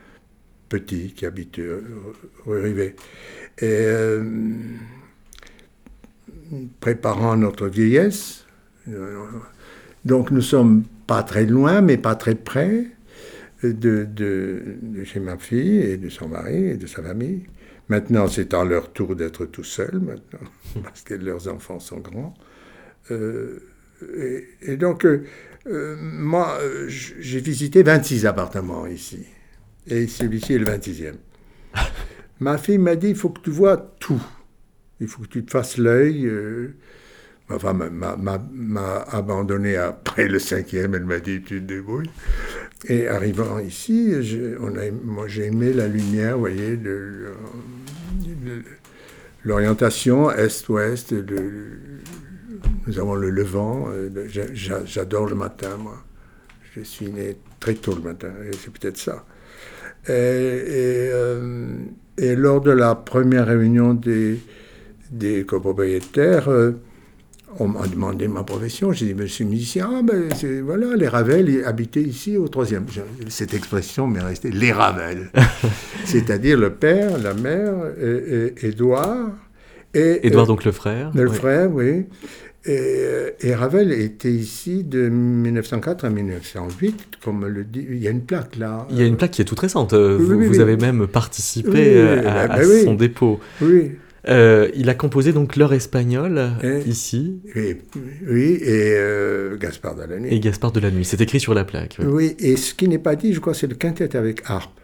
[0.68, 1.82] petits qui habitent euh,
[2.46, 2.96] rue Rivet.
[3.58, 4.24] Et euh,
[6.80, 8.46] préparant notre vieillesse,
[10.04, 12.86] donc nous sommes pas très loin, mais pas très près
[13.62, 14.58] de,
[15.04, 17.44] chez ma fille et de son mari et de sa famille.
[17.88, 20.48] Maintenant, c'est à leur tour d'être tout seuls, maintenant,
[20.82, 22.34] parce que leurs enfants sont grands.
[23.10, 23.58] Euh,
[24.62, 25.24] et, donc, euh,
[25.66, 29.26] euh, moi, j'ai visité 26 appartements ici.
[29.86, 31.14] Et celui-ci est le 26e.
[32.40, 34.22] ma fille m'a dit, il faut que tu vois tout.
[35.00, 36.26] Il faut que tu te fasses l'œil.
[36.26, 36.74] Euh.
[37.48, 40.94] Ma femme m'a abandonné après le cinquième.
[40.94, 42.10] Elle m'a dit, tu te débrouilles.
[42.88, 44.12] Et arrivant ici,
[44.60, 46.78] on a, moi j'ai aimé la lumière, vous voyez,
[49.44, 51.14] l'orientation est-ouest,
[52.86, 53.86] nous avons le levant.
[53.88, 54.10] Euh,
[54.84, 55.96] j'adore le matin, moi.
[56.74, 59.24] Je suis né très tôt le matin, et c'est peut-être ça.
[60.06, 61.76] Et, euh,
[62.18, 64.40] et, lors de la première réunion des,
[65.10, 66.72] des copropriétaires, euh,
[67.58, 68.92] on m'a demandé ma profession.
[68.92, 69.90] J'ai dit, je suis musicien.
[69.98, 70.28] Ah, ben,
[70.64, 72.86] voilà, les Ravel habitaient ici au troisième.
[73.28, 75.30] Cette expression m'est restée, les Ravel.
[76.04, 79.30] C'est-à-dire le père, la mère, et, Édouard.
[79.94, 81.12] Et, Édouard, donc le frère.
[81.14, 82.06] Le frère, oui.
[82.68, 87.86] Euh, et, Ravel était ici de 1904 à 1908, comme le dit.
[87.90, 88.86] Il y a une plaque là.
[88.90, 89.94] Il y a une plaque qui est toute récente.
[89.94, 93.40] vous, avez même participé euh, à, bah son dépôt.
[93.60, 93.92] Oui.
[94.28, 96.52] Euh, il a composé donc l'heure espagnole
[96.86, 97.40] ici.
[97.56, 97.76] Oui,
[98.28, 98.96] oui et
[99.58, 100.32] Gaspard de la nuit.
[100.32, 101.96] Et Gaspard de la nuit, c'est écrit sur la plaque.
[102.04, 104.81] Oui, et ce qui n'est pas dit, je crois, c'est le quintet avec harpe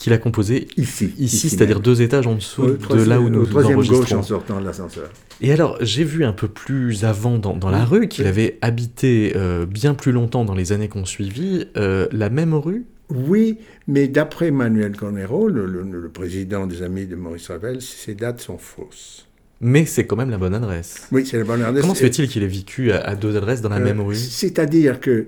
[0.00, 3.46] qu'il a composé ici, ici, c'est-à-dire deux étages en dessous de là où nous, au
[3.46, 4.00] troisième enregistrons.
[4.00, 5.10] gauche en sortant de l'ascenseur.
[5.42, 9.66] Et alors, j'ai vu un peu plus avant dans, la rue qu'il avait habité euh,
[9.66, 12.86] bien plus longtemps dans les années qu'on suivit euh, la même rue.
[13.10, 18.56] Oui, mais d'après Manuel Conero, le, président des Amis de Maurice Ravel, ces dates sont
[18.56, 19.28] fausses.
[19.60, 21.08] Mais c'est quand même la bonne adresse.
[21.12, 21.82] Oui, c'est la bonne adresse.
[21.82, 24.16] Comment se fait-il qu'il ait vécu à, deux adresses dans la euh, même rue?
[24.16, 25.26] C'est-à-dire que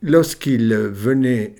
[0.00, 1.54] lorsqu'il venait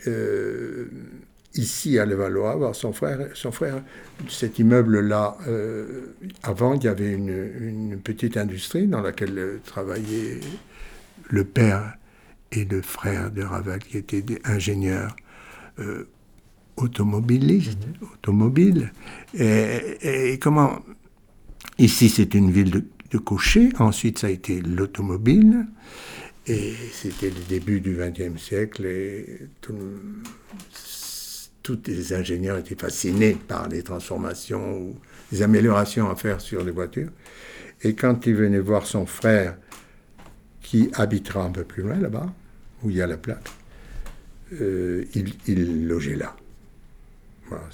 [1.57, 3.28] ici à Levallois, voir son frère.
[3.34, 3.82] Son frère,
[4.28, 10.40] cet immeuble-là, euh, avant, il y avait une, petite industrie dans laquelle travaillaient
[11.28, 11.96] le père
[12.52, 15.16] et le frère de Ravel, qui étaient des ingénieurs
[15.78, 16.09] euh,
[16.76, 18.09] automobilistes, mhm.
[18.14, 18.92] automobiles.
[19.34, 20.80] Et, comment
[21.78, 23.68] Ici, c'est une ville de, de cocher.
[23.78, 25.66] Ensuite, ça a été l'automobile.
[26.46, 28.86] Et c'était le début du XXe siècle.
[28.86, 29.74] Et tout,
[31.66, 34.94] tous les ingénieurs étaient fascinés par les transformations ou
[35.32, 37.10] les améliorations à faire sur les voitures.
[37.82, 39.56] Et quand il venait voir son frère,
[40.62, 42.32] qui habitera un peu plus loin là-bas,
[42.82, 43.48] où il y a la plaque,
[44.60, 46.36] euh, il, il logeait là.
[47.48, 47.64] Voilà,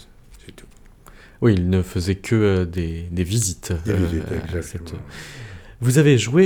[0.47, 0.67] c'est tout.
[1.43, 3.75] Oui, il ne faisait que euh, des, des visites.
[3.85, 4.95] Des euh, visites, cette-
[5.83, 6.45] Vous avez joué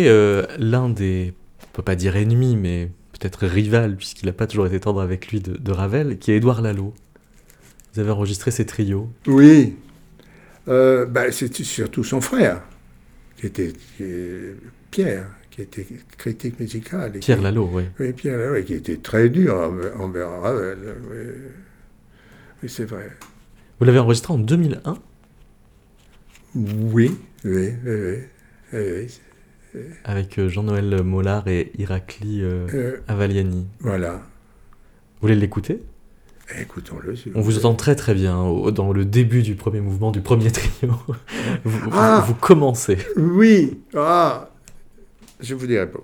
[0.58, 1.32] l'un des,
[1.62, 5.28] on peut pas dire ennemi, mais peut-être rival, puisqu'il n'a pas toujours été tendre avec
[5.28, 6.92] lui, de, de Ravel, qui est Édouard Lalo.
[7.96, 9.08] Vous avez enregistré ces trios.
[9.26, 9.74] Oui,
[10.68, 12.60] euh, bah, c'était surtout son frère,
[13.38, 14.04] qui était qui
[14.90, 15.86] Pierre, qui était
[16.18, 17.16] critique musical.
[17.16, 17.84] et Pierre Lalo, oui.
[17.98, 19.54] Oui, Pierre Lalo, et qui était très dur
[19.98, 20.76] envers- Ravel.
[21.10, 21.16] Oui,
[22.62, 23.10] Oui, c'est vrai.
[23.80, 24.98] Vous l'avez enregistré en 2001
[26.54, 27.16] Oui,
[27.46, 28.18] oui, oui, oui.
[28.74, 29.08] oui,
[29.74, 29.80] oui.
[30.04, 33.66] avec euh, Jean-Noël Mollard et Irakli euh, Euh, Avaliani.
[33.80, 34.16] voilà.
[34.16, 35.80] Vous voulez l'écouter?
[36.60, 37.16] Écoutons-le.
[37.16, 40.20] s'il On vous entend très très bien au- dans le début du premier mouvement du
[40.20, 40.92] premier trio.
[41.64, 42.98] vous, vous- Ah vous commencez.
[43.16, 44.48] Oui, ah,
[45.40, 45.98] je vous dirai pas.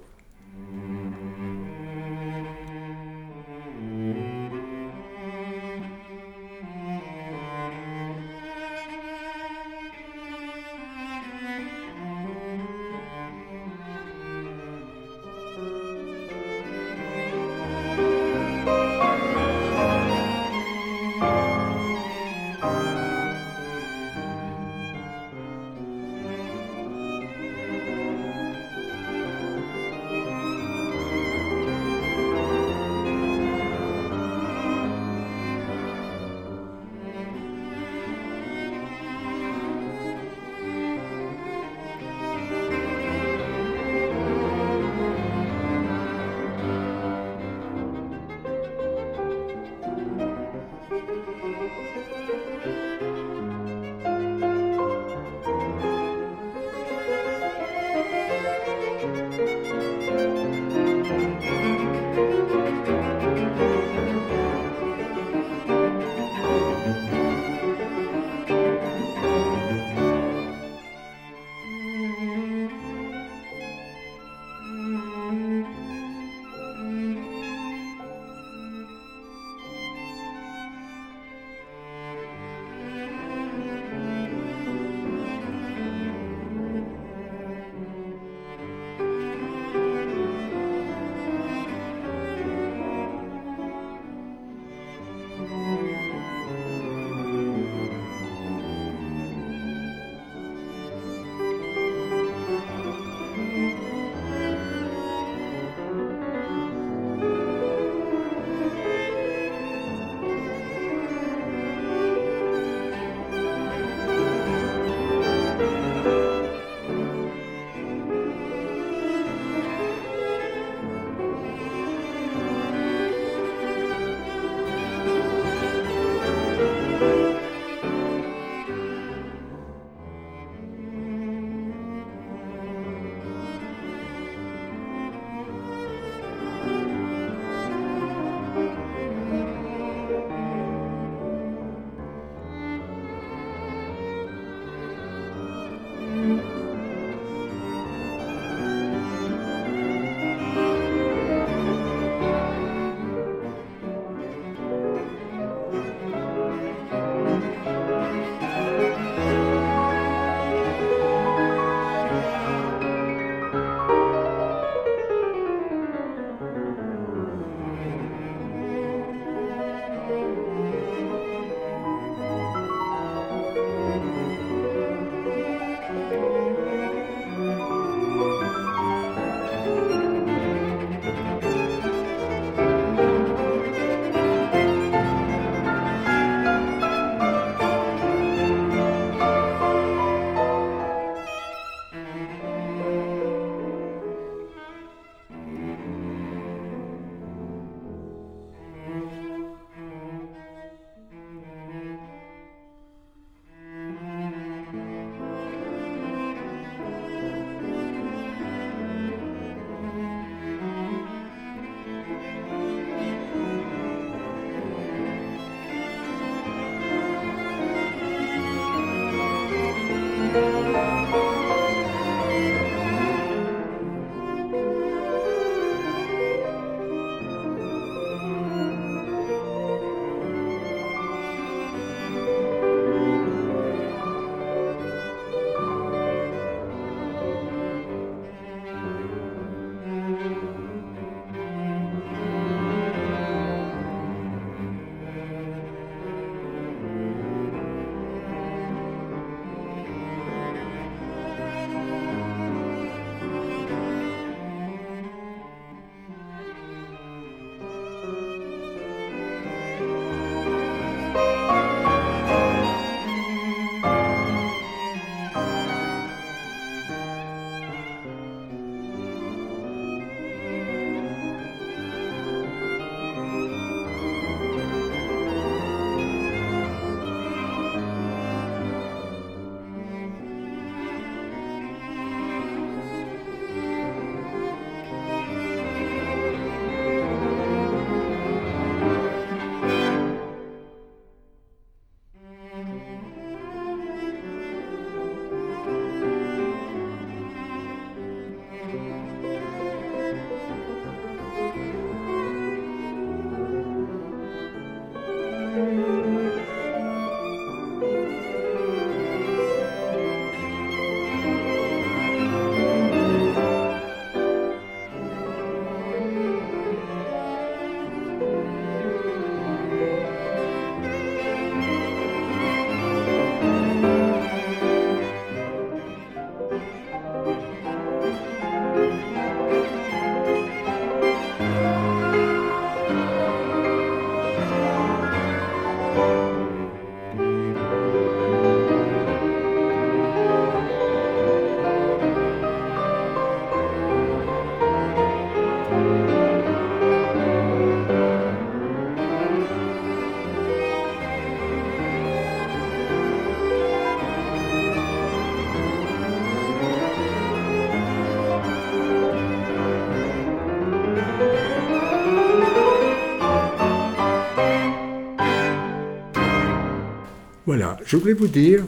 [367.55, 368.65] Voilà, je voulais vous dire,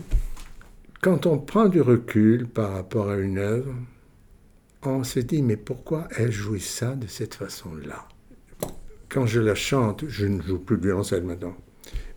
[1.01, 3.75] quand on prend du recul par rapport à une œuvre,
[4.83, 8.07] on se dit, mais pourquoi ai-je joué ça de cette façon-là?
[9.09, 11.57] Quand je la chante, je ne joue plus de violoncelle maintenant,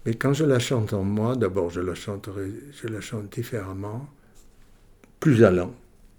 [0.05, 4.09] mais quand je la chante en moi, d'abord je la je la chante différemment,
[5.21, 5.73] plus allant.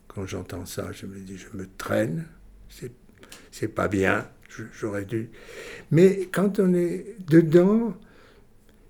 [0.07, 2.25] Quand j'entends ça, je me dis, je me traîne,
[3.51, 4.27] c'est pas bien,
[4.81, 5.29] j'aurais dû.
[5.91, 7.95] Mais quand on est dedans,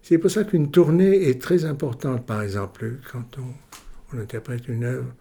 [0.08, 4.84] c'est pour ça qu'une tournée est très importante, par exemple, quand on, on interprète une
[4.84, 5.12] œuvre,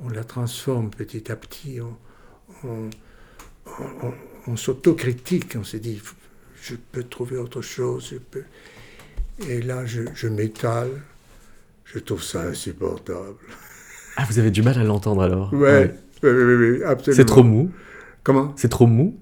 [0.00, 1.78] on la transforme petit à petit,
[2.62, 2.90] on,
[4.46, 5.98] on, s'autocritique, on se dit,
[6.60, 8.42] je peux trouver autre chose, je peux...
[9.48, 10.90] Et là, je, je m'étale,
[11.86, 13.38] je trouve ça insupportable.
[14.16, 15.54] Ah, vous avez du mal à l'entendre alors?
[15.54, 17.16] Ouais, oui, oui, oui, absolument.
[17.16, 17.70] C'est trop mou?
[18.22, 18.52] Comment?
[18.56, 19.18] C'est trop mou?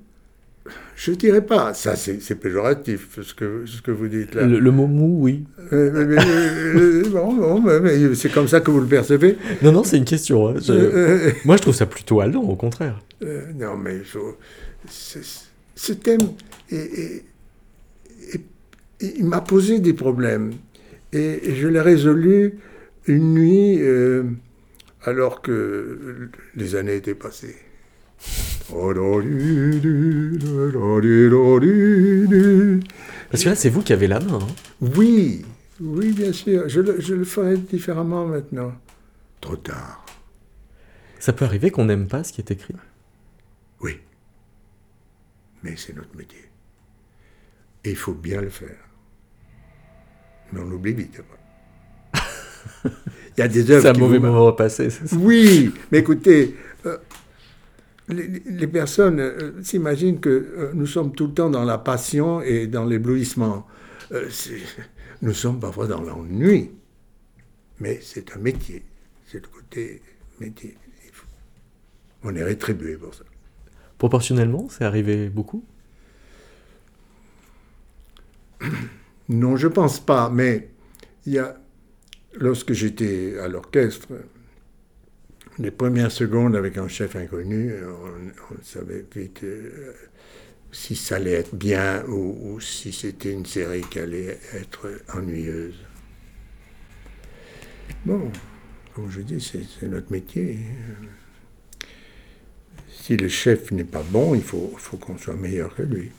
[1.03, 4.47] Je ne dirais pas, ça c'est péjoratif, ce que, ce que vous dites là.
[4.47, 5.43] Le, mot mou, oui.
[5.73, 6.17] Euh,
[7.13, 9.37] euh, c'est comme ça que vous le percevez.
[9.63, 10.47] Non, non, c'est une question.
[10.47, 10.55] Hein.
[10.71, 13.01] Euh, moi, je trouve ça plutôt allant, au contraire.
[13.21, 14.03] non, mais
[15.75, 16.21] ce thème,
[19.01, 20.53] il m'a posé des problèmes.
[21.13, 22.61] Et je l'ai résolu
[23.09, 23.81] une nuit,
[25.03, 27.57] alors que les années étaient passées.
[33.31, 34.39] Parce que là, c'est vous qui avez la main.
[34.41, 34.47] Hein.
[34.81, 35.45] Oui,
[35.81, 36.69] oui, bien sûr.
[36.69, 38.73] Je le, je le ferai différemment maintenant.
[39.41, 40.07] Trop tard.
[41.19, 42.75] Ça peut arriver qu'on n'aime pas ce qui est écrit
[43.81, 44.01] Oui.
[45.63, 46.45] Mais c'est notre métier.
[47.85, 48.79] Et il faut bien le faire.
[50.53, 51.21] Mais on oublie vite.
[52.85, 52.91] il
[53.39, 53.83] y a des œuvres.
[53.83, 54.89] C'est un mauvais moment à passer.
[55.13, 56.57] Oui, mais écoutez,
[56.87, 56.97] euh,
[58.09, 62.67] les, personnes euh, s'imaginent que euh, nous sommes tout le temps dans la passion et
[62.67, 63.67] dans l'éblouissement.
[64.13, 64.29] Euh,
[65.23, 66.71] nous sommes parfois dans l'ennui.
[67.81, 68.85] Mais c'est un métier.
[69.27, 70.03] C'est le côté
[70.41, 70.77] métier.
[72.25, 73.25] On est rétribué pour ça.
[73.99, 75.65] Proportionnellement, c'est arrivé beaucoup?
[79.29, 80.31] Non, je pense pas.
[80.31, 80.69] Mais
[81.27, 81.57] il y a,
[82.35, 84.09] lorsque j'étais à l'orchestre,
[85.59, 89.93] les premières secondes avec un chef inconnu, on, savait vite euh,
[90.71, 95.79] si ça allait être bien ou, si c'était une série qui allait être ennuyeuse.
[98.07, 98.31] Bon,
[98.95, 100.59] comme je dis, c'est notre métier.
[102.89, 106.11] Si le chef n'est pas bon, il faut, faut qu'on soit meilleur que lui.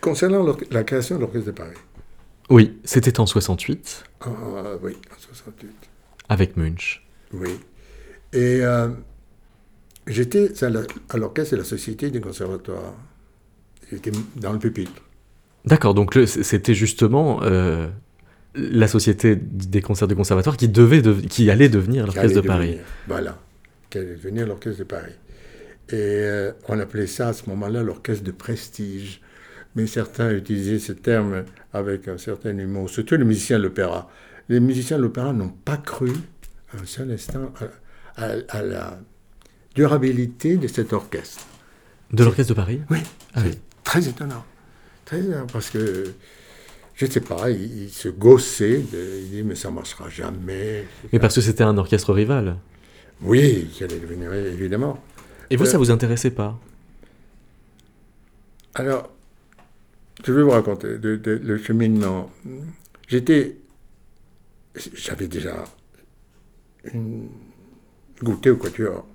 [0.00, 1.76] Concernant la création de l'Orchestre de Paris.
[2.48, 4.04] Oui, c'était en 68.
[4.20, 4.28] Ah
[4.82, 5.70] oui, en 68.
[6.28, 7.05] Avec Munch.
[7.40, 7.58] Oui.
[8.32, 8.88] Et euh,
[10.06, 12.94] j'étais à l'orchestre de la Société du Conservatoire.
[13.90, 15.02] J'étais dans le pupitre.
[15.64, 17.88] D'accord, donc c'était justement euh,
[18.54, 22.78] la Société des concerts du Conservatoire qui, devait qui allait devenir l'Orchestre de Paris.
[23.08, 23.38] Voilà,
[23.90, 25.12] qui allait devenir l'Orchestre de Paris.
[25.88, 29.20] Et euh, on appelait ça à ce moment-là l'orchestre de prestige.
[29.76, 34.10] Mais certains utilisaient ce terme avec un certain humour, surtout les musiciens de l'opéra.
[34.48, 36.10] Les musiciens de l'opéra n'ont pas cru
[36.74, 37.52] un seul instant
[38.16, 38.98] à, la
[39.74, 41.46] durabilité de cet orchestre.
[42.12, 42.98] De l'orchestre de Paris Oui,
[43.34, 43.42] ah
[43.84, 44.44] très étonnant.
[45.04, 46.12] Très étonnant parce que,
[46.94, 50.86] je ne sais pas, il, se gossait, il dit mais ça ne marchera jamais.
[51.12, 52.56] Mais parce que c'était un orchestre rival
[53.20, 55.02] Oui, qui allait devenir, évidemment.
[55.50, 56.58] Et vous, ça ça euh, vous intéressait pas
[58.74, 59.10] Alors,
[60.24, 62.30] je vais vous raconter le cheminement.
[63.08, 63.58] J'étais,
[64.94, 65.64] j'avais déjà
[66.94, 67.28] une...
[68.22, 69.06] goûté au quatuor,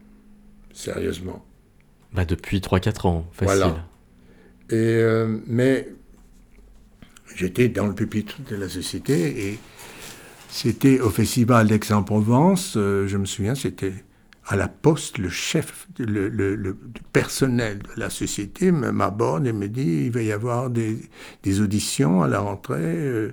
[0.74, 1.46] sérieusement.
[2.14, 3.58] Bah depuis 3-4 ans, facile.
[3.58, 3.88] Voilà.
[4.70, 5.88] Et, euh, mais
[7.36, 9.60] j'étais dans le pupitre de la société et
[10.50, 13.94] c'était au festival d'Aix-en-Provence, euh, je me souviens, c'était
[14.46, 16.78] à la poste, le chef, le, le,
[17.14, 20.98] personnel de la société m'aborde et me dit il va y avoir des,
[21.44, 22.80] des auditions à la rentrée.
[22.82, 23.32] Euh,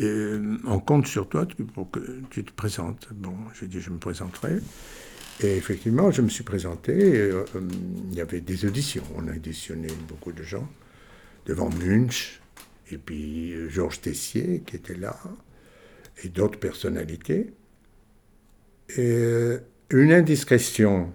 [0.00, 3.08] euh, on compte sur toi pour que tu te présentes.
[3.12, 4.58] Bon, j'ai dit, je me présenterai.
[5.40, 6.92] Et effectivement, je me suis présenté.
[6.94, 7.44] Euh,
[8.10, 9.04] il y avait des auditions.
[9.14, 10.68] On a auditionné beaucoup de gens
[11.46, 12.40] devant Munch,
[12.90, 15.16] et puis euh, Georges Tessier qui était là,
[16.24, 17.52] et d'autres personnalités.
[18.96, 19.56] Et
[19.90, 21.12] une indiscrétion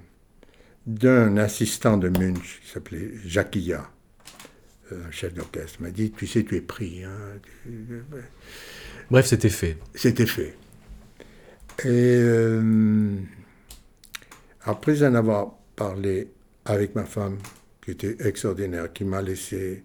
[0.85, 3.89] d'un assistant de Munch qui s'appelait Jacquilla,
[5.07, 7.03] un chef d'orchestre, m'a dit Tu sais, tu es pris.
[7.03, 7.11] Hein.
[9.09, 9.77] Bref, c'était fait.
[9.95, 10.55] C'était fait.
[11.83, 13.15] Et euh,
[14.63, 16.29] après en avoir parlé
[16.65, 17.37] avec ma femme,
[17.83, 19.83] qui était extraordinaire, qui m'a laissé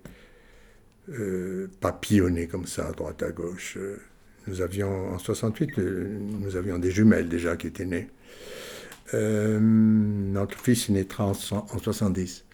[1.09, 3.99] euh, papillonner comme ça, à droite à gauche, euh,
[4.47, 8.09] nous avions, en 68, euh, nous avions des jumelles déjà qui étaient nées.
[9.15, 12.45] Euh, notre fils est né en, en 70.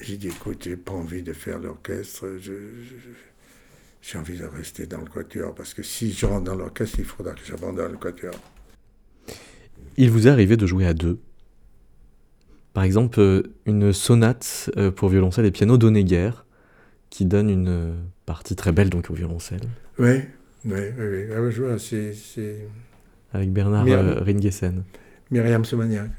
[0.00, 2.26] J'ai dit, écoute, j'ai pas envie de faire l'orchestre,
[4.02, 7.04] j'ai envie de rester dans le quatuor, parce que si je rentre dans l'orchestre, il
[7.04, 8.34] faudra que j'abandonne le quatuor.
[9.96, 11.18] Il vous est arrivé de jouer à deux
[12.72, 16.30] Par exemple, euh, une sonate euh, pour violoncelle et piano d'Onegger,
[17.10, 17.94] qui donne une euh,
[18.26, 19.60] partie très belle donc au violoncelle.
[20.00, 20.22] Oui,
[20.64, 21.26] oui, oui.
[21.32, 22.66] Ah, c'est...
[23.32, 24.18] Avec Bernard Myriam...
[24.24, 24.82] Ringessen.
[25.30, 26.10] Myriam Soumaniac.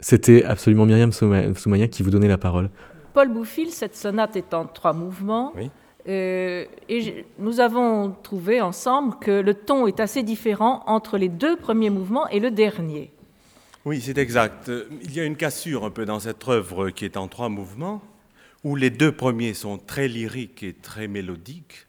[0.00, 2.70] C'était absolument Myriam Soumaniac qui vous donnait la parole.
[3.12, 5.52] Paul Bouffil, cette sonate est en trois mouvements.
[5.56, 5.70] Oui.
[6.08, 11.56] Euh, et nous avons trouvé ensemble que le ton est assez différent entre les deux
[11.56, 13.12] premiers mouvements et le dernier.
[13.84, 14.70] Oui, c'est exact.
[15.02, 18.02] Il y a une cassure un peu dans cette œuvre qui est en trois mouvements,
[18.64, 21.86] où les deux premiers sont très lyriques et très mélodiques,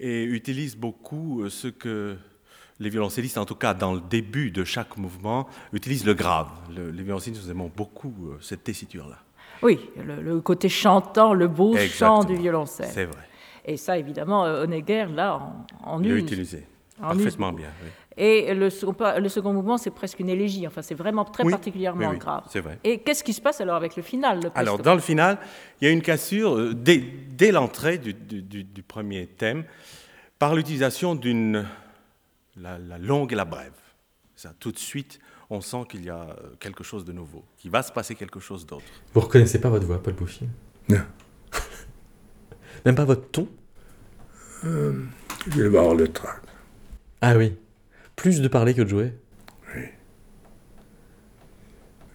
[0.00, 2.16] et utilisent beaucoup euh, ce que
[2.78, 6.48] les violoncellistes, en tout cas dans le début de chaque mouvement, utilisent le grave.
[6.70, 9.18] les violoncellistes, nous aimons beaucoup euh, cette tessiture-là.
[9.62, 12.90] Oui, le, côté chantant, le beau chant du violoncelle.
[12.92, 13.22] C'est vrai.
[13.64, 15.40] Et ça, évidemment, euh, Honegger, là,
[15.82, 16.66] en, en Il utilisé.
[17.00, 17.90] Parfaitement bien, oui.
[18.18, 18.70] Et le,
[19.20, 20.66] le, second mouvement, c'est presque une élégie.
[20.66, 22.44] Enfin, c'est vraiment très particulièrement grave.
[22.48, 22.78] c'est vrai.
[22.82, 25.36] Et qu'est-ce qui se passe alors avec le final Alors, dans le final,
[25.80, 29.64] il y a une cassure euh, dès, dès l'entrée du, du, du, premier thème
[30.38, 31.66] par l'utilisation d'une
[32.56, 33.72] la, la, longue et la brève.
[34.34, 35.18] Ça, tout de suite,
[35.50, 38.40] on sent qu'il y a euh, quelque chose de nouveau, qu'il va se passer quelque
[38.40, 38.84] chose d'autre.
[39.14, 40.48] Vous reconnaissez pas votre voix, Paul Bouffier?
[40.88, 41.00] Non.
[42.84, 43.48] Même pas votre ton?
[44.64, 45.02] Euh,
[45.50, 46.40] Je vais voir le trac.
[47.20, 47.56] Ah oui.
[48.14, 49.12] Plus de parler que de jouer
[49.74, 49.82] Oui.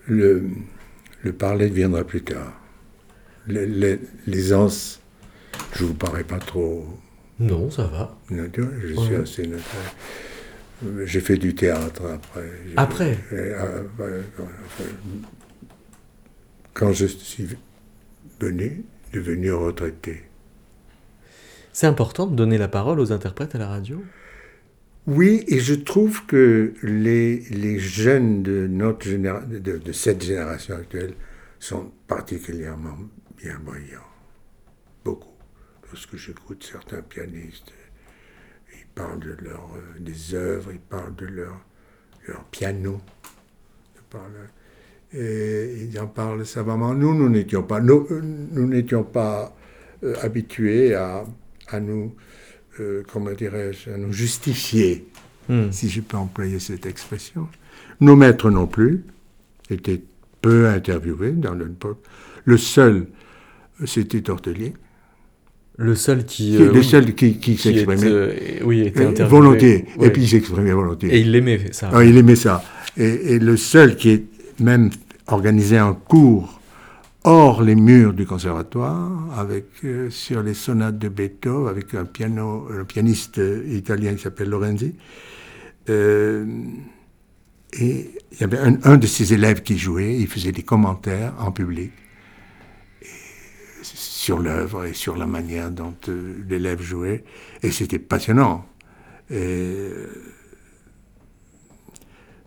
[0.08, 0.50] Le,
[1.22, 2.54] le parler viendra plus tard.
[3.48, 5.02] L'aisance,
[5.74, 6.86] je vous parais pas trop.
[7.40, 8.18] Non, ça va.
[8.30, 9.50] je suis assez
[11.06, 12.50] J'ai fait du théâtre après.
[12.78, 13.84] Après euh,
[16.74, 17.48] Quand je suis
[18.40, 20.24] venu, devenu retraité.
[21.74, 24.04] C'est important de donner la parole aux interprètes à la radio?
[25.08, 31.14] Oui, et je trouve que les, les jeunes de, notre de, de, cette génération actuelle
[31.60, 32.98] sont particulièrement
[33.38, 34.00] bien brillants.
[35.04, 35.34] Beaucoup.
[35.92, 37.72] Lorsque j'écoute certains pianistes,
[39.02, 41.60] parlent de leur, euh, des œuvres, ils parlent de leur,
[42.28, 43.02] leur piano.
[43.96, 44.50] Ils, parlent,
[45.14, 46.94] et ils en parlent savamment.
[46.94, 49.56] Nous, nous n'étions pas, nous, nous n'étions pas
[50.04, 51.24] euh, habitués à
[51.74, 52.14] à nous,
[52.80, 55.08] euh, comment dirais-je, à nous justifier,
[55.50, 55.72] hmm.
[55.72, 57.48] si je peux employer cette expression.
[58.00, 59.06] Nos maîtres non plus
[59.70, 60.02] étaient
[60.42, 62.04] peu interviewés dans l'époque.
[62.46, 63.08] Le seul,
[63.86, 64.74] c'était Tortelier.
[65.82, 68.06] Le seul qui, euh, le seul qui, qui, s'exprimait.
[68.06, 69.30] Euh, oui, était interviewé.
[69.30, 69.86] Volontiers.
[70.00, 71.10] Et puis il s'exprimait volontiers.
[71.12, 71.90] Et il aimait ça.
[71.92, 72.64] Ah, il aimait ça.
[72.98, 74.24] Et, et, le seul qui est
[74.60, 74.92] même
[75.26, 76.60] organisé un cours
[77.24, 82.68] hors les murs du conservatoire, avec, euh, sur les sonates de Beethoven, avec un, piano,
[82.72, 84.94] un pianiste italien qui s'appelle Lorenzi.
[85.90, 86.46] Euh,
[87.74, 91.52] et il y avait un, de ses élèves qui jouait, il faisait des commentaires en
[91.52, 91.92] public
[94.32, 97.26] sur l'œuvre et sur la manière dont euh, l'élève jouait,
[97.64, 98.66] et c'était passionnant.
[99.30, 99.90] Et,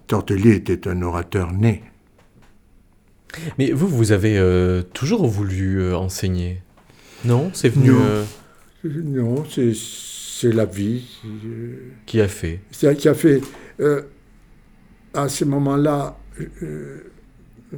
[0.06, 1.82] Tortelier était un orateur né.
[3.58, 6.62] Mais vous, vous avez euh, toujours voulu euh, enseigner
[7.26, 7.50] Non?
[7.52, 7.90] C'est venu.
[8.84, 11.20] Non, euh, c'est la vie.
[12.06, 13.42] Qui a fait Qui a fait.
[15.12, 16.18] à ce moment-là,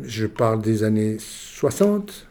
[0.05, 2.29] je parle des années 60.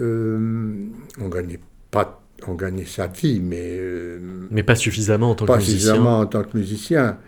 [0.00, 2.16] On gagnait pas
[2.48, 3.78] on gagnait sa vie, mais...
[4.50, 5.74] mais pas suffisamment en tant que musicien.
[5.74, 7.18] Pas suffisamment en tant que musicien.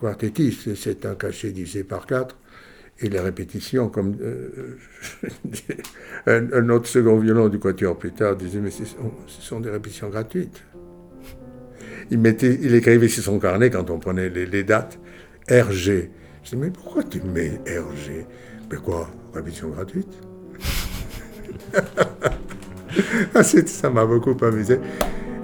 [0.00, 2.36] quartettiste, c'est un cachet divisé par quatre
[3.00, 4.76] et les répétitions, comme euh,
[6.26, 8.84] un, autre second violon du quatuor plus tard disait, mais ce
[9.38, 10.62] sont, des répétitions gratuites.
[12.10, 14.98] Il, mettait, il écrivait sur son carnet, quand on prenait les, dates,
[15.50, 16.10] RG.
[16.42, 18.26] Je dis, mais pourquoi tu mets RG
[18.70, 19.08] Mais quoi?
[19.32, 20.20] Répétition gratuite?
[23.66, 24.78] Ça m'a beaucoup amusé.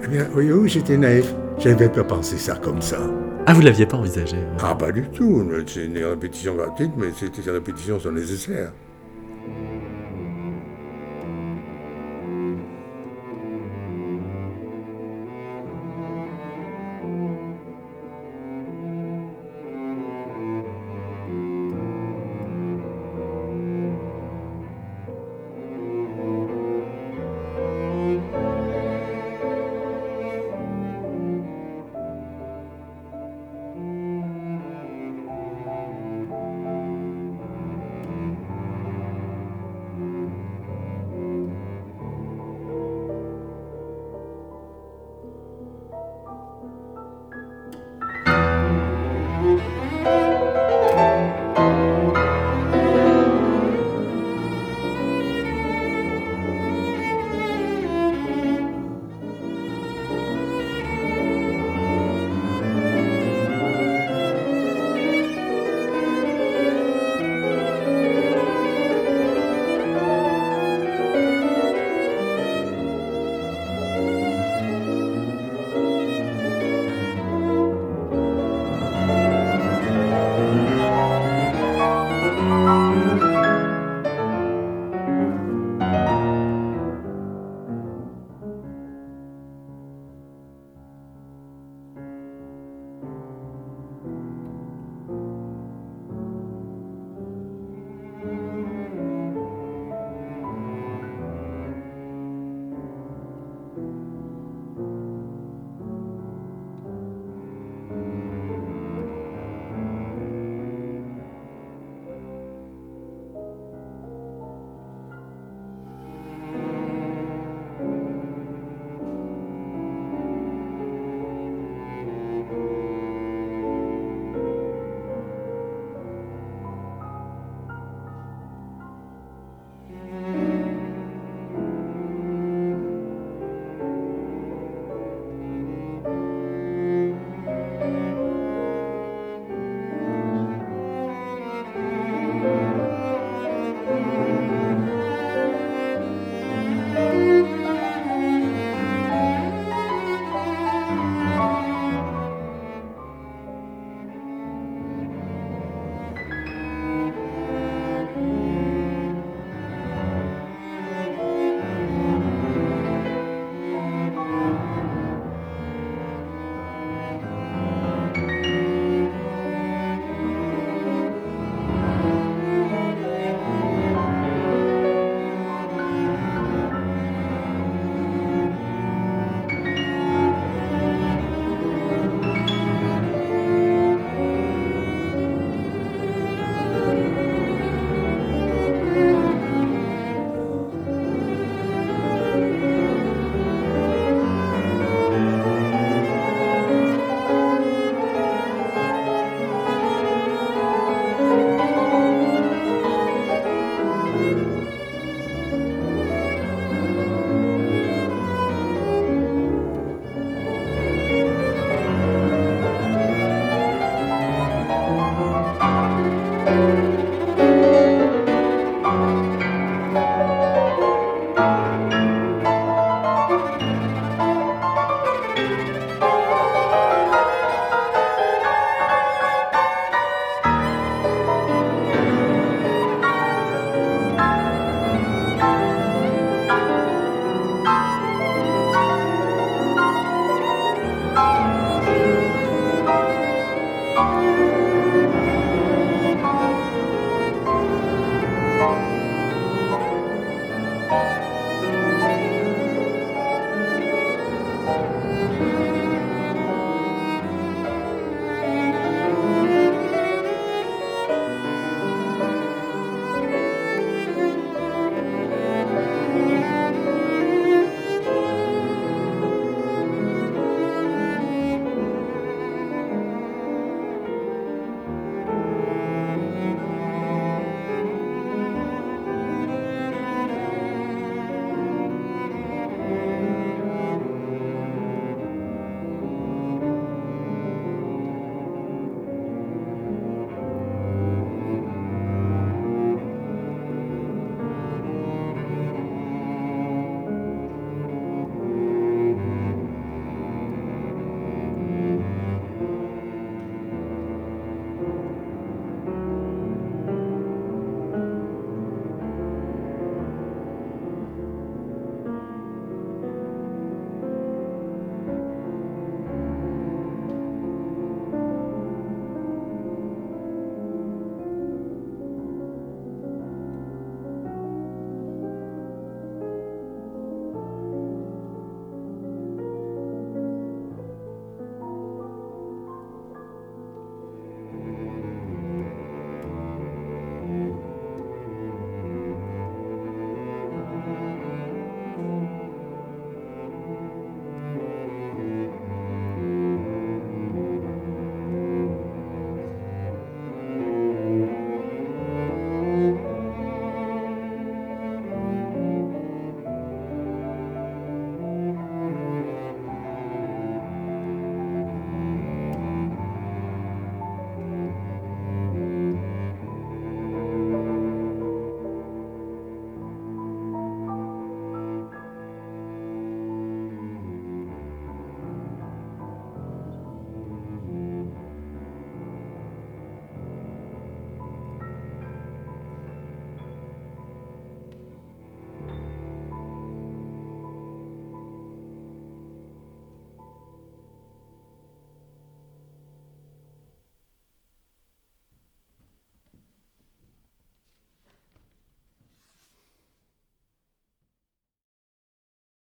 [0.03, 1.33] Eh bien, oui, oui j'étais naïf.
[1.59, 2.99] J'avais pas pensé ça comme ça.
[3.45, 5.49] Ah, vous ne l'aviez pas envisagé Ah, pas du tout.
[5.65, 8.71] C'est une répétition gratuite, mais ces répétitions sont nécessaires.